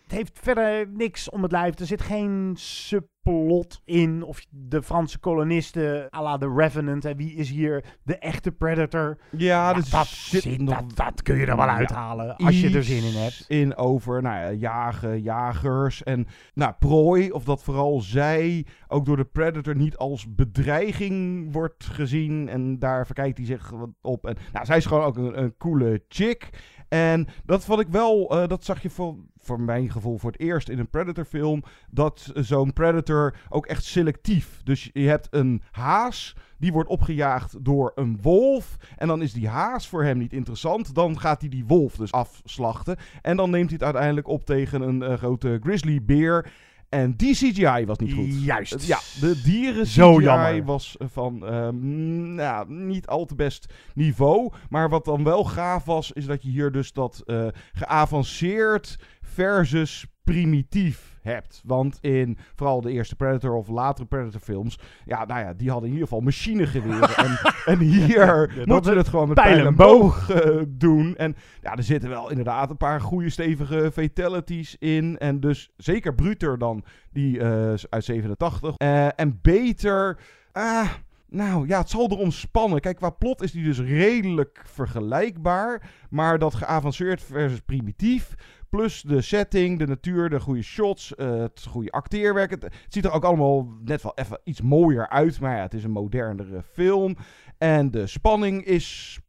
[0.08, 1.80] het heeft verder niks om het lijf.
[1.80, 4.24] Er zit geen subplot in.
[4.24, 7.06] Of de Franse kolonisten à la The Revenant.
[7.06, 9.18] En wie is hier de echte Predator?
[9.32, 12.36] Ja, dus dat, zit nog- dat, dat kun je er wel Ja, uithalen.
[12.36, 13.46] Als je er zin in hebt.
[13.48, 17.32] In over nou ja, jagen, jagers en nou, prooi.
[17.32, 22.50] Of dat vooral zij ook door de Predator niet als bedreiging wordt gezien.
[22.50, 24.28] En daar verkijkt hij zich wat op.
[24.28, 26.50] En, nou, zij is gewoon ook een, een coole chick.
[26.90, 30.40] En dat vond ik wel, eh, dat zag je voor, voor mijn gevoel voor het
[30.40, 31.64] eerst in een Predator film.
[31.90, 34.62] Dat zo'n Predator ook echt selectief.
[34.64, 38.78] Dus je hebt een haas, die wordt opgejaagd door een wolf.
[38.96, 40.96] En dan is die haas voor hem niet interessant.
[40.96, 42.98] Dan gaat hij die wolf dus afslachten.
[43.22, 46.52] En dan neemt hij het uiteindelijk op tegen een eh, grote grizzlybeer.
[46.90, 48.44] En die CGI was niet goed.
[48.44, 48.88] Juist.
[48.88, 50.64] Ja, de dieren Zo CGI jammer.
[50.64, 54.52] was van ehm, nou, niet al te best niveau.
[54.70, 60.06] Maar wat dan wel gaaf was, is dat je hier dus dat eh, geavanceerd versus
[60.34, 61.62] primitief hebt.
[61.66, 65.88] Want in vooral de eerste Predator of latere Predator films, ja, nou ja, die hadden
[65.90, 67.16] in ieder geval machinegeweren.
[67.16, 67.40] en,
[67.74, 71.16] en hier moeten is het gewoon met pijl pijl en boog eh, doen.
[71.16, 75.18] En ja, er zitten wel inderdaad een paar goede stevige fatalities in.
[75.18, 78.76] En dus zeker bruter dan die eh, uit 87.
[78.78, 80.20] Eh, en beter...
[80.52, 80.90] ah,
[81.30, 82.80] nou ja, het zal erom spannen.
[82.80, 85.90] Kijk, qua plot is die dus redelijk vergelijkbaar.
[86.10, 88.36] Maar dat geavanceerd versus primitief.
[88.70, 92.52] Plus de setting, de natuur, de goede shots, eh, het goede acteerwerk.
[92.52, 95.40] Het, ziet er ook allemaal net wel even iets mooier uit.
[95.40, 97.18] Maar ja, het is een modernere film.
[97.58, 99.20] En de spanning is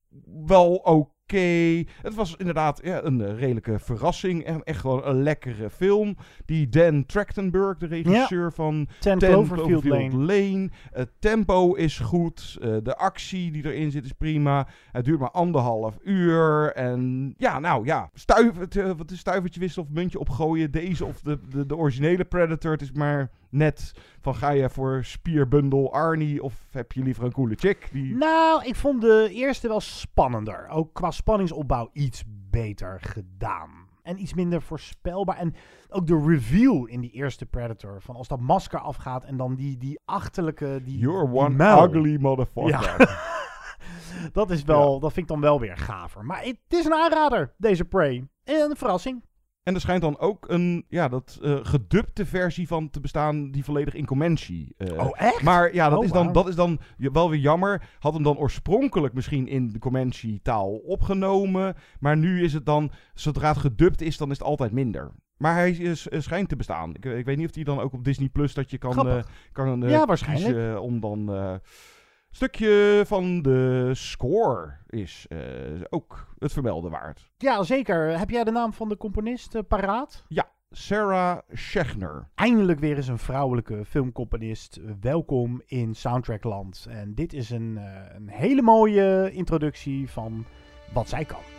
[0.47, 1.17] wel oké.
[2.03, 4.45] Het was inderdaad ja, een eh, redelijke verrassing.
[4.45, 6.17] En echt gewoon een lekkere film.
[6.45, 10.17] Die Dan Trachtenberg, de regisseur van 10 Cloverfield Lane.
[10.17, 10.71] Lane.
[10.91, 12.57] Het tempo is goed.
[12.61, 14.67] eh, de actie die erin zit is prima.
[14.93, 16.73] Het duurt maar anderhalf uur.
[16.73, 18.11] En ja, nou ja.
[18.27, 20.71] Eh, wat is stuivertje wisselen of muntje opgooien.
[20.71, 22.73] Deze of de, de, de originele Predator.
[22.73, 27.33] Het is maar net van ga je voor spierbundel Arnie of heb je liever een
[27.33, 27.89] coole chick?
[27.93, 28.17] Die...
[28.17, 30.69] Nou, ik vond de eerste wel spannender.
[30.69, 33.87] Ook qua spanningsopbouw iets beter gedaan.
[34.03, 35.37] En iets minder voorspelbaar.
[35.37, 35.55] En
[35.89, 38.03] ook de reveal in die eerste Predator.
[38.03, 40.81] Van als dat masker afgaat en dan die, die achterlijke...
[40.85, 41.85] Die, You're one muil.
[41.85, 42.71] ugly motherfucker.
[42.71, 42.97] Ja.
[44.33, 46.25] dat, is wel, dat vind ik dan wel weer gaver.
[46.25, 48.29] Maar het is een aanrader, deze Prey.
[48.45, 49.23] En een verrassing.
[49.69, 53.65] En er schijnt dan ook een ja, dat, eh, gedubte versie van te bestaan die
[53.65, 54.67] volledig in Comanche.
[54.77, 55.43] eh, Oh, echt?
[55.43, 57.89] Maar ja, dat, Oh, is dan, dat is dan wel weer jammer.
[57.99, 61.75] Had hem dan oorspronkelijk misschien in de Comanche taal opgenomen.
[62.01, 65.13] Maar nu is het dan, zodra het gedubt is, dan is het altijd minder.
[65.37, 66.95] Maar hij is, schijnt te bestaan.
[66.95, 69.23] Ik, ik weet niet of die dan ook op Disney Plus dat je kan, eh,
[69.53, 70.55] kan Ja, waarschijnlijk.
[70.55, 71.31] kiezen om dan...
[72.31, 75.39] stukje van de score is eh,
[75.89, 77.31] ook het vermelden waard.
[77.37, 78.19] Ja, zeker.
[78.19, 80.25] Heb jij de naam van de componist eh, paraat?
[80.29, 82.29] Ja, Sarah Schechner.
[82.35, 84.81] Eindelijk weer eens een vrouwelijke filmcomponist.
[85.01, 86.87] Welkom in Soundtrackland.
[86.91, 90.45] En dit is een, eh, een hele mooie introductie van
[90.93, 91.58] wat zij kan.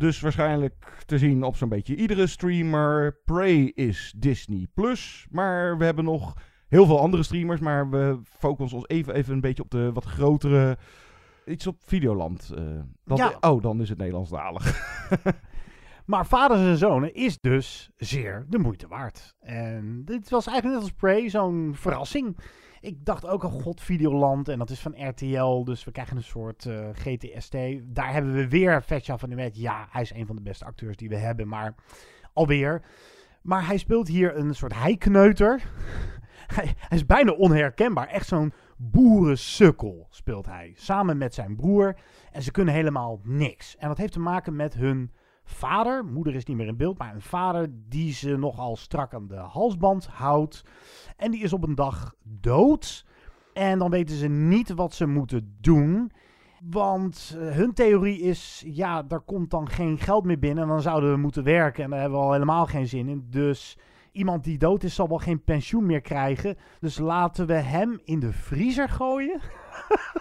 [0.00, 3.20] Dus waarschijnlijk te zien op zo'n beetje iedere streamer.
[3.24, 4.66] Prey is Disney+.
[4.74, 6.34] Plus, Maar we hebben nog
[6.68, 7.60] heel veel andere streamers.
[7.60, 10.78] Maar we focussen ons even, even een beetje op de wat grotere...
[11.46, 12.50] Iets op Videoland.
[12.56, 12.64] eh.
[13.04, 13.36] Dat- Ja.
[13.40, 14.64] Oh, dan is het Nederlandsdalig.
[16.06, 19.34] Maar Vaders en Zonen is dus zeer de moeite waard.
[19.40, 22.36] En dit was eigenlijk net als Prey zo'n verrassing.
[22.80, 24.48] Ik dacht ook, oh god, Videoland.
[24.48, 25.64] En dat is van RTL.
[25.64, 27.56] Dus we krijgen een soort eh, GTST.
[27.82, 29.56] Daar hebben we weer Vetja van de Wet.
[29.56, 31.48] Ja, hij is een van de beste acteurs die we hebben.
[31.48, 31.74] Maar
[32.32, 32.82] alweer.
[33.42, 35.62] Maar hij speelt hier een soort heikneuter.
[36.54, 38.08] hij, hij is bijna onherkenbaar.
[38.08, 40.72] Echt zo'n boerensukkel speelt hij.
[40.76, 41.96] Samen met zijn broer.
[42.32, 43.76] En ze kunnen helemaal niks.
[43.76, 45.12] En dat heeft te maken met hun
[45.50, 46.04] vader.
[46.04, 46.98] Moeder is niet meer in beeld.
[46.98, 50.64] Maar een vader die ze nogal strak aan de halsband houdt.
[51.16, 53.06] En die is op een dag dood.
[53.52, 56.12] En dan weten ze niet wat ze moeten doen.
[56.64, 60.62] Want eh, hun theorie is, ja, daar komt dan geen geld meer binnen.
[60.62, 61.84] En dan zouden we moeten werken.
[61.84, 63.26] En daar hebben we al helemaal geen zin in.
[63.30, 63.78] Dus
[64.12, 66.56] iemand die dood is, zal wel geen pensioen meer krijgen.
[66.80, 69.40] Dus laten we hem in de vriezer gooien.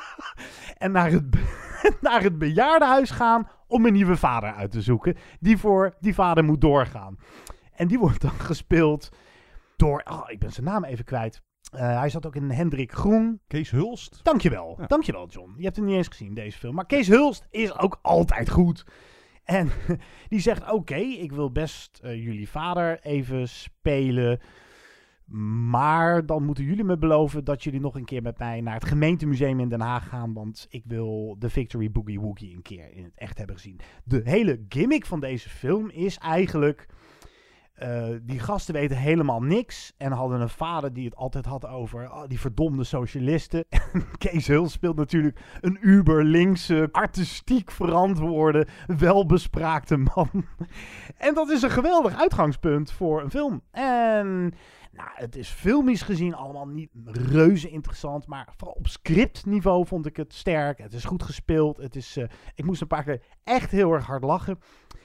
[0.77, 1.25] en naar het,
[2.01, 5.15] naar het bejaardenhuis gaan om een nieuwe vader uit te zoeken.
[5.39, 7.17] Die voor die vader moet doorgaan.
[7.73, 9.09] En die wordt dan gespeeld
[9.75, 11.41] door, oh, ik ben zijn naam even kwijt.
[11.71, 13.41] Eh, hij zat ook in Hendrik Groen.
[13.47, 14.19] Kees Hulst.
[14.23, 14.75] Dankjewel.
[14.79, 14.87] Ja.
[14.87, 15.53] Dankjewel, John.
[15.57, 16.75] Je hebt hem niet eens gezien, deze film.
[16.75, 18.85] Maar Kees Hulst is ook altijd goed.
[19.43, 19.69] En
[20.29, 24.39] die zegt, oké, ik wil best eh, jullie vader even spelen.
[25.31, 28.85] Maar dan moeten jullie me beloven dat jullie nog een keer met mij naar het
[28.85, 30.33] gemeentemuseum in Den Haag gaan.
[30.33, 33.79] Want ik wil de Victory Boogie Woogie een keer in het echt hebben gezien.
[34.03, 36.85] De hele gimmick van deze film is eigenlijk...
[37.73, 39.93] eh, die gasten weten helemaal niks.
[39.97, 43.65] En hadden een vader die het altijd had over oh, die verdomde socialisten.
[43.69, 48.67] En Kees Huls speelt natuurlijk een uber-linkse, artistiek verantwoorde,
[48.97, 50.29] welbespraakte man.
[51.17, 53.61] en dat is een geweldig uitgangspunt voor een film.
[53.71, 54.53] En
[54.91, 58.27] nou, het is filmisch gezien allemaal niet reuze interessant.
[58.27, 60.77] Maar vooral op scriptniveau vond ik het sterk.
[60.77, 61.77] Het is goed gespeeld.
[61.77, 64.59] Het is, eh, ik moest een paar keer echt heel erg hard lachen.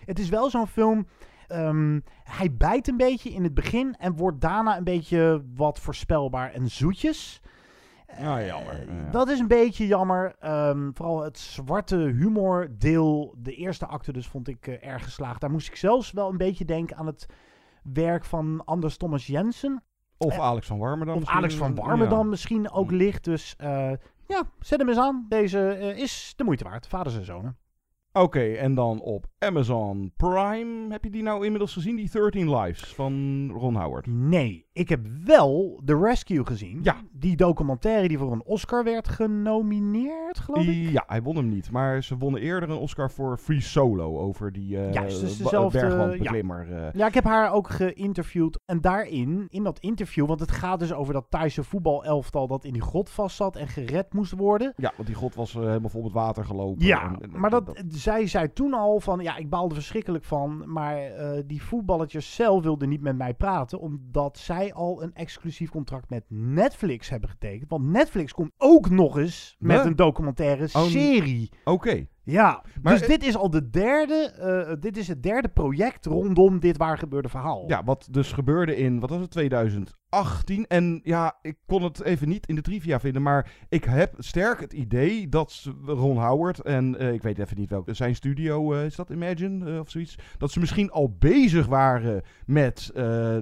[0.04, 1.06] Het is wel zo'n film.
[1.48, 6.52] ehm, hij bijt een beetje in het begin en wordt daarna een beetje wat voorspelbaar
[6.52, 7.40] en zoetjes.
[8.18, 8.88] Ja, jammer.
[8.88, 9.10] Eh, Ja.
[9.10, 10.34] Dat is een beetje jammer.
[10.38, 15.40] Ehm, vooral het zwarte humordeel, de eerste acte dus, vond ik eh, erg geslaagd.
[15.40, 17.26] Daar moest ik zelfs wel een beetje denken aan het
[17.92, 19.82] werk van Anders Thomas Jensen.
[20.18, 21.16] Of Alex van Warmerdam.
[21.16, 21.28] Of.
[21.28, 22.30] Alex van Warmerdam Ja.
[22.30, 23.24] misschien ook licht.
[23.24, 23.92] Dus eh,
[24.26, 25.26] ja, zet hem eens aan.
[25.28, 26.86] Deze eh, is de moeite waard.
[26.86, 27.56] Vaders en zonen.
[28.12, 30.86] Oké, en dan op Amazon Prime.
[30.92, 31.96] Heb je die nou inmiddels gezien?
[31.96, 33.12] Die 13 Lives van
[33.54, 34.06] Ron Howard.
[34.06, 36.80] Nee, ik heb wel The Rescue gezien.
[36.82, 36.96] Ja.
[37.12, 40.90] Die documentaire die voor een Oscar werd genomineerd, geloof ik.
[40.90, 41.70] Ja, hij won hem niet.
[41.70, 44.18] Maar ze wonnen eerder een Oscar voor Free Solo.
[44.18, 46.72] Over die eh Juist, dus dezelfde- bergwandbeklimmer.
[46.72, 46.92] eh.
[46.92, 48.58] Ja, ik heb haar ook geïnterviewd.
[48.64, 52.72] En daarin, in dat interview, want het gaat dus over dat Thaise voetbalelftal dat in
[52.72, 54.72] die grot vast zat en gered moest worden.
[54.76, 56.86] Ja, want die god was eh, helemaal vol met water gelopen.
[56.86, 60.62] Ja, En- en- maar dat, zij zei toen al van, ja, ik baalde verschrikkelijk van,
[60.72, 65.70] maar eh, die voetballetjes zelf wilden niet met mij praten, omdat zij al een exclusief
[65.70, 67.70] contract met Netflix hebben getekend.
[67.70, 69.86] Want Netflix komt ook nog eens met Huh?
[69.86, 71.50] een documentaire Oh, serie.
[71.64, 72.06] Oké.
[72.22, 76.06] Ja, Maar, dus eh, dit is al de derde, eh, dit is het derde project
[76.06, 77.64] rondom dit waar gebeurde verhaal.
[77.66, 80.66] Ja, wat dus gebeurde in, wat was het, 2018.
[80.66, 84.60] En ja, ik kon het even niet in de trivia vinden, maar ik heb sterk
[84.60, 88.84] het idee dat Ron Howard en eh, ik weet even niet welke, zijn studio, eh,
[88.84, 90.18] is dat Imagine eh, of zoiets?
[90.38, 92.92] Dat ze misschien al bezig waren met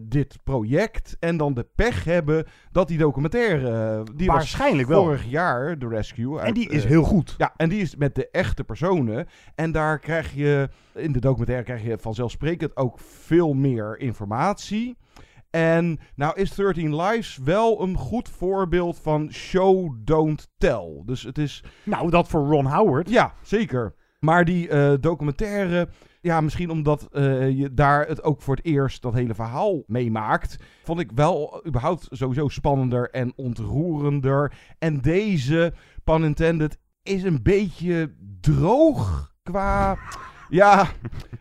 [0.03, 5.03] dit project en dan de pech hebben dat die documentaire, die was Waarschijnlijk wel.
[5.03, 6.41] vorig jaar, The Rescue.
[6.41, 7.35] En die is heel goed.
[7.39, 9.27] ja, en die is met de echte personen.
[9.55, 14.97] En daar krijg je, in de documentaire krijg je vanzelfsprekend ook veel meer informatie.
[15.53, 21.03] En nou is 13 Lives wel een goed voorbeeld van show, don't tell.
[21.05, 21.65] Dus het is...
[21.83, 23.11] Nou, dat voor Ron Howard.
[23.11, 23.95] Ja, zeker.
[24.19, 25.89] Maar die eh, documentaire,
[26.21, 30.57] ja, misschien omdat eh, je daar het ook voor het eerst dat hele verhaal meemaakt,
[30.83, 34.53] vond ik wel überhaupt sowieso spannender en ontroerender.
[34.79, 35.73] En deze,
[36.05, 39.99] pun intended, is een beetje droog qua...
[40.49, 40.87] Ja,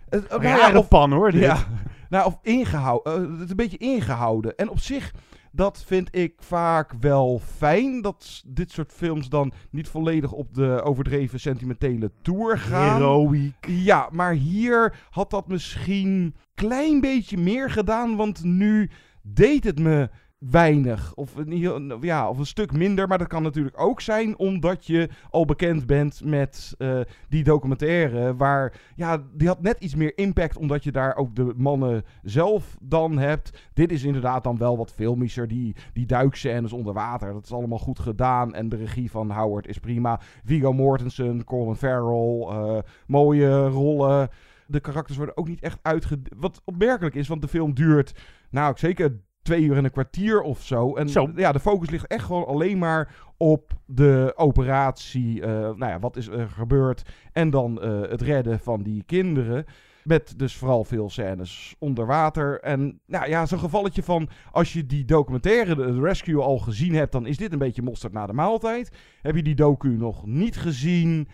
[0.09, 1.41] het, nou ja, Rare pan hoor, dit.
[1.41, 1.67] Ja,
[2.11, 3.13] nou, of ingehouden.
[3.13, 4.55] eh, het is een beetje ingehouden.
[4.55, 5.13] En op zich,
[5.51, 8.01] dat vind ik vaak wel fijn.
[8.01, 12.95] Dat dit soort films dan niet volledig op de overdreven sentimentele tour gaan.
[12.95, 13.67] Heroïek.
[13.67, 18.15] Ja, maar hier had dat misschien klein beetje meer gedaan.
[18.15, 18.89] Want nu
[19.21, 20.09] deed het me
[20.49, 21.13] weinig.
[21.15, 23.07] Of, een ja, of een stuk minder.
[23.07, 28.35] Maar dat kan natuurlijk ook zijn omdat je al bekend bent met eh, die documentaire.
[28.35, 32.77] Waar, ja, die had net iets meer impact omdat je daar ook de mannen zelf
[32.81, 33.69] dan hebt.
[33.73, 35.47] Dit is inderdaad dan wel wat filmischer.
[35.47, 38.53] Die, die duikscènes onder water, dat is allemaal goed gedaan.
[38.53, 40.19] En de regie van Howard is prima.
[40.43, 42.77] Viggo Mortensen, Colin Farrell, eh,
[43.07, 44.29] mooie rollen.
[44.67, 46.21] De karakters worden ook niet echt uitge...
[46.37, 48.13] Wat opmerkelijk is, want de film duurt,
[48.49, 50.95] nou, zeker twee uur en een kwartier of zo.
[50.95, 51.31] En Zo.
[51.35, 55.41] ja, de focus ligt echt gewoon alleen maar op de operatie.
[55.41, 57.01] eh, nou ja, wat is er gebeurd?
[57.31, 59.65] En dan eh, het redden van die kinderen.
[60.03, 62.59] Met dus vooral veel scènes onder water.
[62.59, 67.11] En nou ja, zo'n gevalletje van als je die documentaire, de Rescue, al gezien hebt,
[67.11, 68.91] dan is dit een beetje mosterd na de maaltijd.
[69.21, 71.27] Heb je die docu nog niet gezien?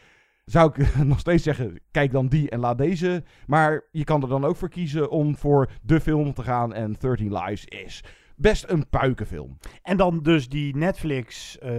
[0.49, 3.23] Zou ik nog steeds zeggen, kijk dan die en laat deze.
[3.45, 6.73] Maar je kan er dan ook voor kiezen om voor de film te gaan.
[6.73, 8.03] En 13 Lives is
[8.39, 9.57] best een puikenfilm.
[9.83, 11.71] En dan dus die Netflix eh,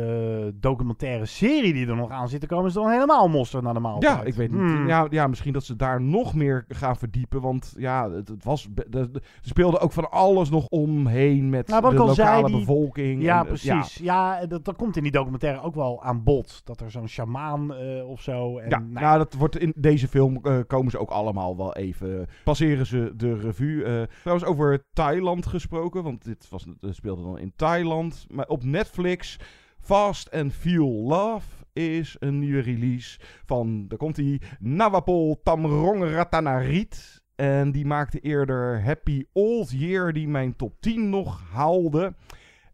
[0.55, 3.81] documentaire serie die er nog aan zit te komen, is dan helemaal mosterd naar de
[3.81, 4.13] maaltijd.
[4.19, 4.61] Ja, ik weet niet.
[4.61, 4.89] Hmm.
[4.89, 7.41] Ja, ja, misschien dat ze daar nog meer gaan verdiepen.
[7.41, 8.69] Want ja, het, het was.
[8.91, 9.09] Er
[9.41, 13.23] speelde ook van alles nog omheen met Nou, de lokale zei, die- bevolking.
[13.23, 13.95] Ja, en, eh, precies.
[13.95, 16.61] Ja, dat, dat komt in die documentaire ook wel aan bod.
[16.65, 18.59] Dat er zo'n shamaan eh, of zo.
[18.59, 22.27] En, Ja, nou, nou, dat wordt in deze film komen ze ook allemaal wel even.
[22.45, 24.07] Passeren ze de revue.
[24.21, 26.03] Trouwens, over Thailand gesproken.
[26.03, 28.27] Want dit was, speelde dan in Thailand.
[28.29, 29.39] Maar op Netflix.
[29.81, 33.89] Fast and Feel Love is een nieuwe release van.
[33.89, 37.23] Daar komt die Nawapol Tamrong Ratanarit.
[37.35, 42.15] En die maakte eerder Happy Old Year, die mijn top 10 nog haalde.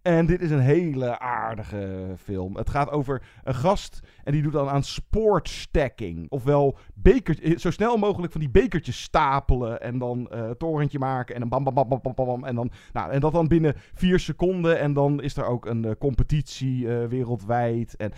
[0.03, 2.57] En dit is een hele aardige film.
[2.57, 6.27] Het gaat over een gast en die doet dan aan sportstacking.
[6.31, 11.35] Ofwel beker, eh, zo snel mogelijk van die bekertjes stapelen en dan eh torentje maken
[11.35, 12.45] en dan bam bam bam bam bam bam.
[12.45, 14.79] En, dan, nou, en dat dan binnen vier seconden.
[14.79, 17.97] En dan is er ook een eh, competitie wereldwijd.
[17.97, 18.13] En,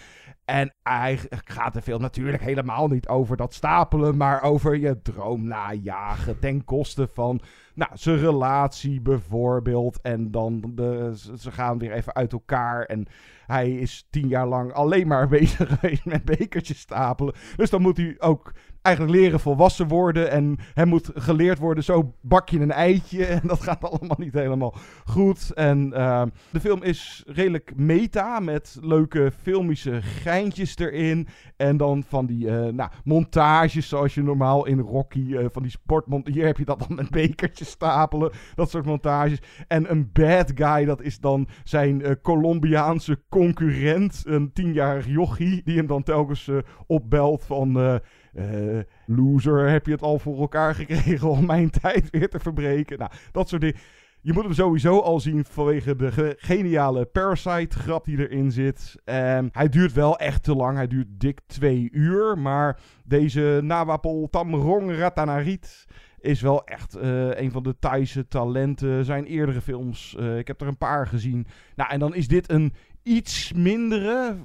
[0.44, 5.46] en eigenlijk gaat de film natuurlijk helemaal niet over dat stapelen, maar over je droom
[5.46, 7.40] najagen ten koste van
[7.74, 10.00] nou, zijn relatie bijvoorbeeld.
[10.00, 12.84] En dan de, ze gaan weer even uit elkaar.
[12.84, 13.06] En
[13.46, 17.34] hij is tien jaar lang alleen maar bezig geweest met bekertjes stapelen.
[17.56, 18.52] Dus dan moet hij ook
[18.86, 20.30] eigenlijk leren volwassen worden.
[20.30, 23.24] En hem moet geleerd worden, zo bak je een eitje.
[23.26, 24.74] En dat gaat allemaal niet helemaal
[25.04, 25.52] goed.
[25.54, 31.28] En eh, de film is redelijk meta, met leuke filmische geintjes erin.
[31.56, 35.70] En dan van die eh, nou, montages zoals je normaal in Rocky, eh, van die
[35.70, 36.26] sportmont...
[36.26, 39.38] Hier heb je dat dan met bekertjes stapelen, dat soort montages.
[39.68, 45.76] En een bad guy, dat is dan zijn eh, Colombiaanse concurrent, een tienjarig jochie, die
[45.76, 46.50] hem dan telkens
[46.86, 48.00] opbelt van...
[48.36, 52.98] eh, loser, heb je het al voor elkaar gekregen om mijn tijd weer te verbreken?
[52.98, 53.76] Nou, dat soort dingen.
[54.20, 58.94] Je moet hem sowieso al zien vanwege de ge- geniale Parasite-grap die erin zit.
[59.04, 60.76] En hij duurt wel echt te lang.
[60.76, 62.38] Hij duurt dik twee uur.
[62.38, 65.86] Maar deze Nawapol Tamrong Ratanarit
[66.20, 69.04] is wel echt eh, een van de Thaise talenten.
[69.04, 71.46] Zijn eerdere films, eh, ik heb er een paar gezien.
[71.76, 72.72] Nou, en dan is dit een
[73.06, 74.36] iets mindere,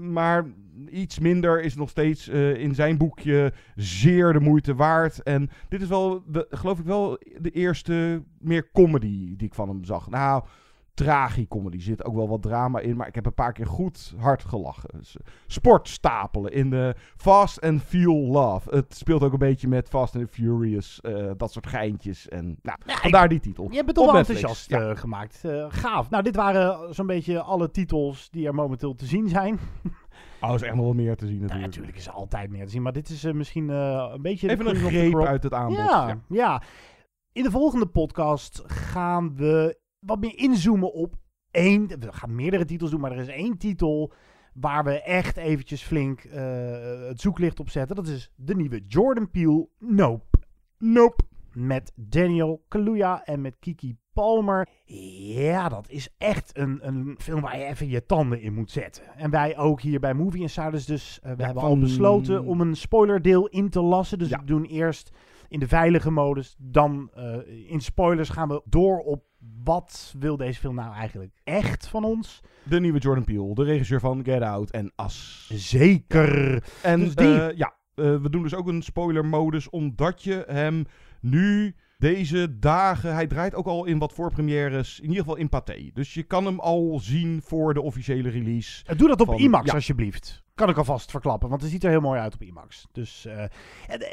[0.00, 0.46] maar
[0.90, 5.22] iets minder is nog steeds eh, in zijn boekje zeer de moeite waard.
[5.22, 9.84] En dit is wel, geloof ik wel, de eerste meer comedy die ik van hem
[9.84, 10.10] zag.
[10.10, 10.44] Nou,
[10.98, 14.44] tragicomedy zit ook wel wat drama in, maar ik heb een paar keer goed hard
[14.44, 14.90] gelachen.
[14.98, 18.70] Dus, eh, sportstapelen in de Fast and Feel Love.
[18.76, 22.28] Het speelt ook een beetje met Fast and Furious, eh, dat soort geintjes.
[22.28, 23.68] En nou, vandaar die titel.
[23.70, 25.44] Je hebt het Op toch wel enthousiast eh, gemaakt.
[25.44, 26.10] Eh, gaaf.
[26.10, 29.58] Nou, dit waren zo'n beetje alle titels die er momenteel te zien zijn.
[30.40, 31.66] Oh, is echt nog wel meer te zien natuurlijk.
[31.66, 34.50] natuurlijk is er altijd meer te zien, maar dit is misschien een beetje...
[34.50, 36.18] Even een greep uit het aanbod, Ja, ja.
[36.28, 36.62] ja.
[37.32, 41.14] In de volgende podcast gaan we wat meer inzoomen op
[41.50, 41.86] één...
[41.86, 44.12] We gaan meerdere titels doen, maar er is één titel
[44.54, 46.42] waar we echt eventjes flink eh,
[47.08, 47.96] het zoeklicht op zetten.
[47.96, 50.24] Dat is de nieuwe Jordan Peele Nope.
[50.78, 51.22] Nope.
[51.52, 54.68] Met Daniel Kaluuya en met Kiki Palmer.
[54.84, 59.02] Ja, dat is echt een, een film waar je even je tanden in moet zetten.
[59.16, 60.84] En wij ook hier bij Movie Insiders.
[60.86, 64.18] Dus eh, we Ja, hebben van- al besloten om een spoilerdeel in te lassen.
[64.18, 65.10] Dus we doen eerst
[65.48, 66.54] in de veilige modus.
[66.58, 67.36] Dan eh,
[67.70, 69.26] in spoilers gaan we door op
[69.64, 72.40] wat wil deze film nou eigenlijk echt van ons.
[72.62, 75.50] De nieuwe Jordan Peele, de regisseur van Get Out en As.
[75.54, 76.62] Zeker.
[76.82, 77.40] En Dus die.
[77.42, 80.84] eh, ja, eh, we doen dus ook een spoiler-modus, omdat je hem
[81.20, 83.14] nu deze dagen...
[83.14, 85.90] Hij draait ook al in wat voorpremières, in ieder geval in Pathé.
[85.94, 88.84] Dus je kan hem al zien voor de officiële release.
[88.96, 89.72] Doe dat op van- IMAX ja.
[89.74, 90.42] alsjeblieft.
[90.54, 92.86] Kan ik alvast verklappen, want het ziet er heel mooi uit op IMAX.
[92.92, 93.28] Dus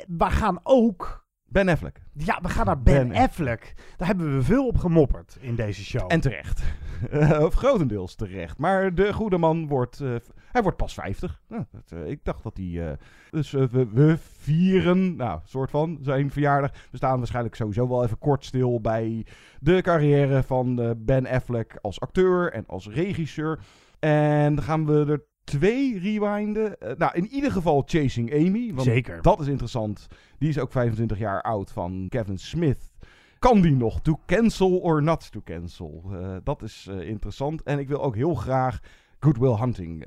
[0.07, 1.24] we gaan ook
[1.56, 2.02] Ben Affleck.
[2.14, 3.73] Ja, we gaan naar Ben, Ben Affleck.
[3.98, 6.11] Daar hebben we veel op gemopperd in deze show.
[6.11, 6.64] En terecht.
[7.11, 8.57] Eh, of grotendeels terecht.
[8.57, 10.15] Maar de goede man wordt, eh,
[10.52, 11.41] hij wordt pas 50.
[11.48, 12.98] Nou, dat, eh, ik dacht dat hij...
[13.32, 16.72] dus we, we vieren, nou, soort van, zijn verjaardag.
[16.91, 19.26] We staan waarschijnlijk sowieso wel even kort stil bij
[19.60, 23.60] de carrière van Ben Affleck als acteur en als regisseur.
[23.99, 26.80] En dan gaan we er twee rewinden.
[26.80, 28.74] Eh, nou, in ieder geval Chasing Amy.
[28.74, 29.22] Want Zeker.
[29.22, 30.08] Dat is interessant.
[30.38, 32.94] Die is ook 25 jaar oud van Kevin Smith.
[33.40, 34.02] Kan die nog?
[34.02, 36.04] To cancel or not to cancel?
[36.12, 37.64] Eh, dat is eh, interessant.
[37.64, 38.80] En ik wil ook heel graag
[39.20, 40.04] Good Will Hunting.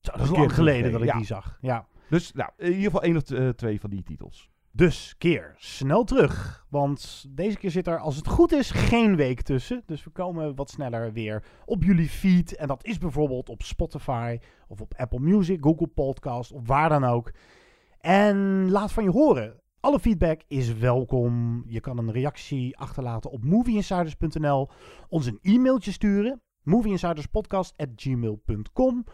[0.00, 1.58] Zo, dat is een lang keer geleden dat ik die zag.
[1.60, 1.86] Ja.
[2.08, 3.22] Dus nou, in ieder geval één of
[3.54, 4.50] twee van die titels.
[4.76, 6.66] Dus keer snel terug.
[6.68, 9.82] Want deze keer zit er, als het goed is, geen week tussen.
[9.86, 12.56] Dus we komen wat sneller weer op jullie feed.
[12.56, 14.38] En dat is bijvoorbeeld op Spotify
[14.68, 17.32] of op Apple Music, Google Podcast of waar dan ook.
[18.00, 19.60] En laat van je horen.
[19.80, 21.64] Alle feedback is welkom.
[21.66, 24.68] Je kan een reactie achterlaten op movieinsiders.nl.
[25.08, 26.40] Ons een e-mailtje sturen.
[26.62, 29.04] movieinsiderspodcast.gmail.com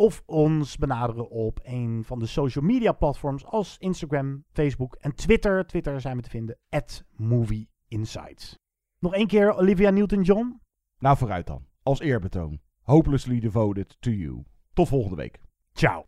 [0.00, 5.66] Of ons benaderen op een van de social media platforms als Instagram, Facebook en Twitter.
[5.66, 8.58] Twitter zijn we te vinden, at movieinsights.
[8.98, 10.60] Nog één keer Olivia Newton-John.
[10.98, 11.66] Nou, vooruit dan.
[11.82, 12.60] Als eerbetoon.
[12.82, 14.44] Hopelessly devoted to you.
[14.72, 15.40] Tot volgende week.
[15.72, 16.07] Ciao.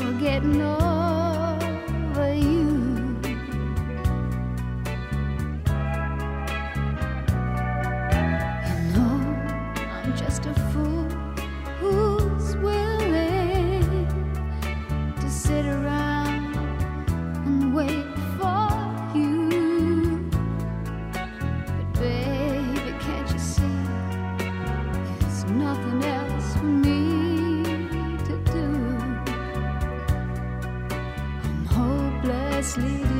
[0.00, 0.79] Just no
[32.60, 33.19] hopelessly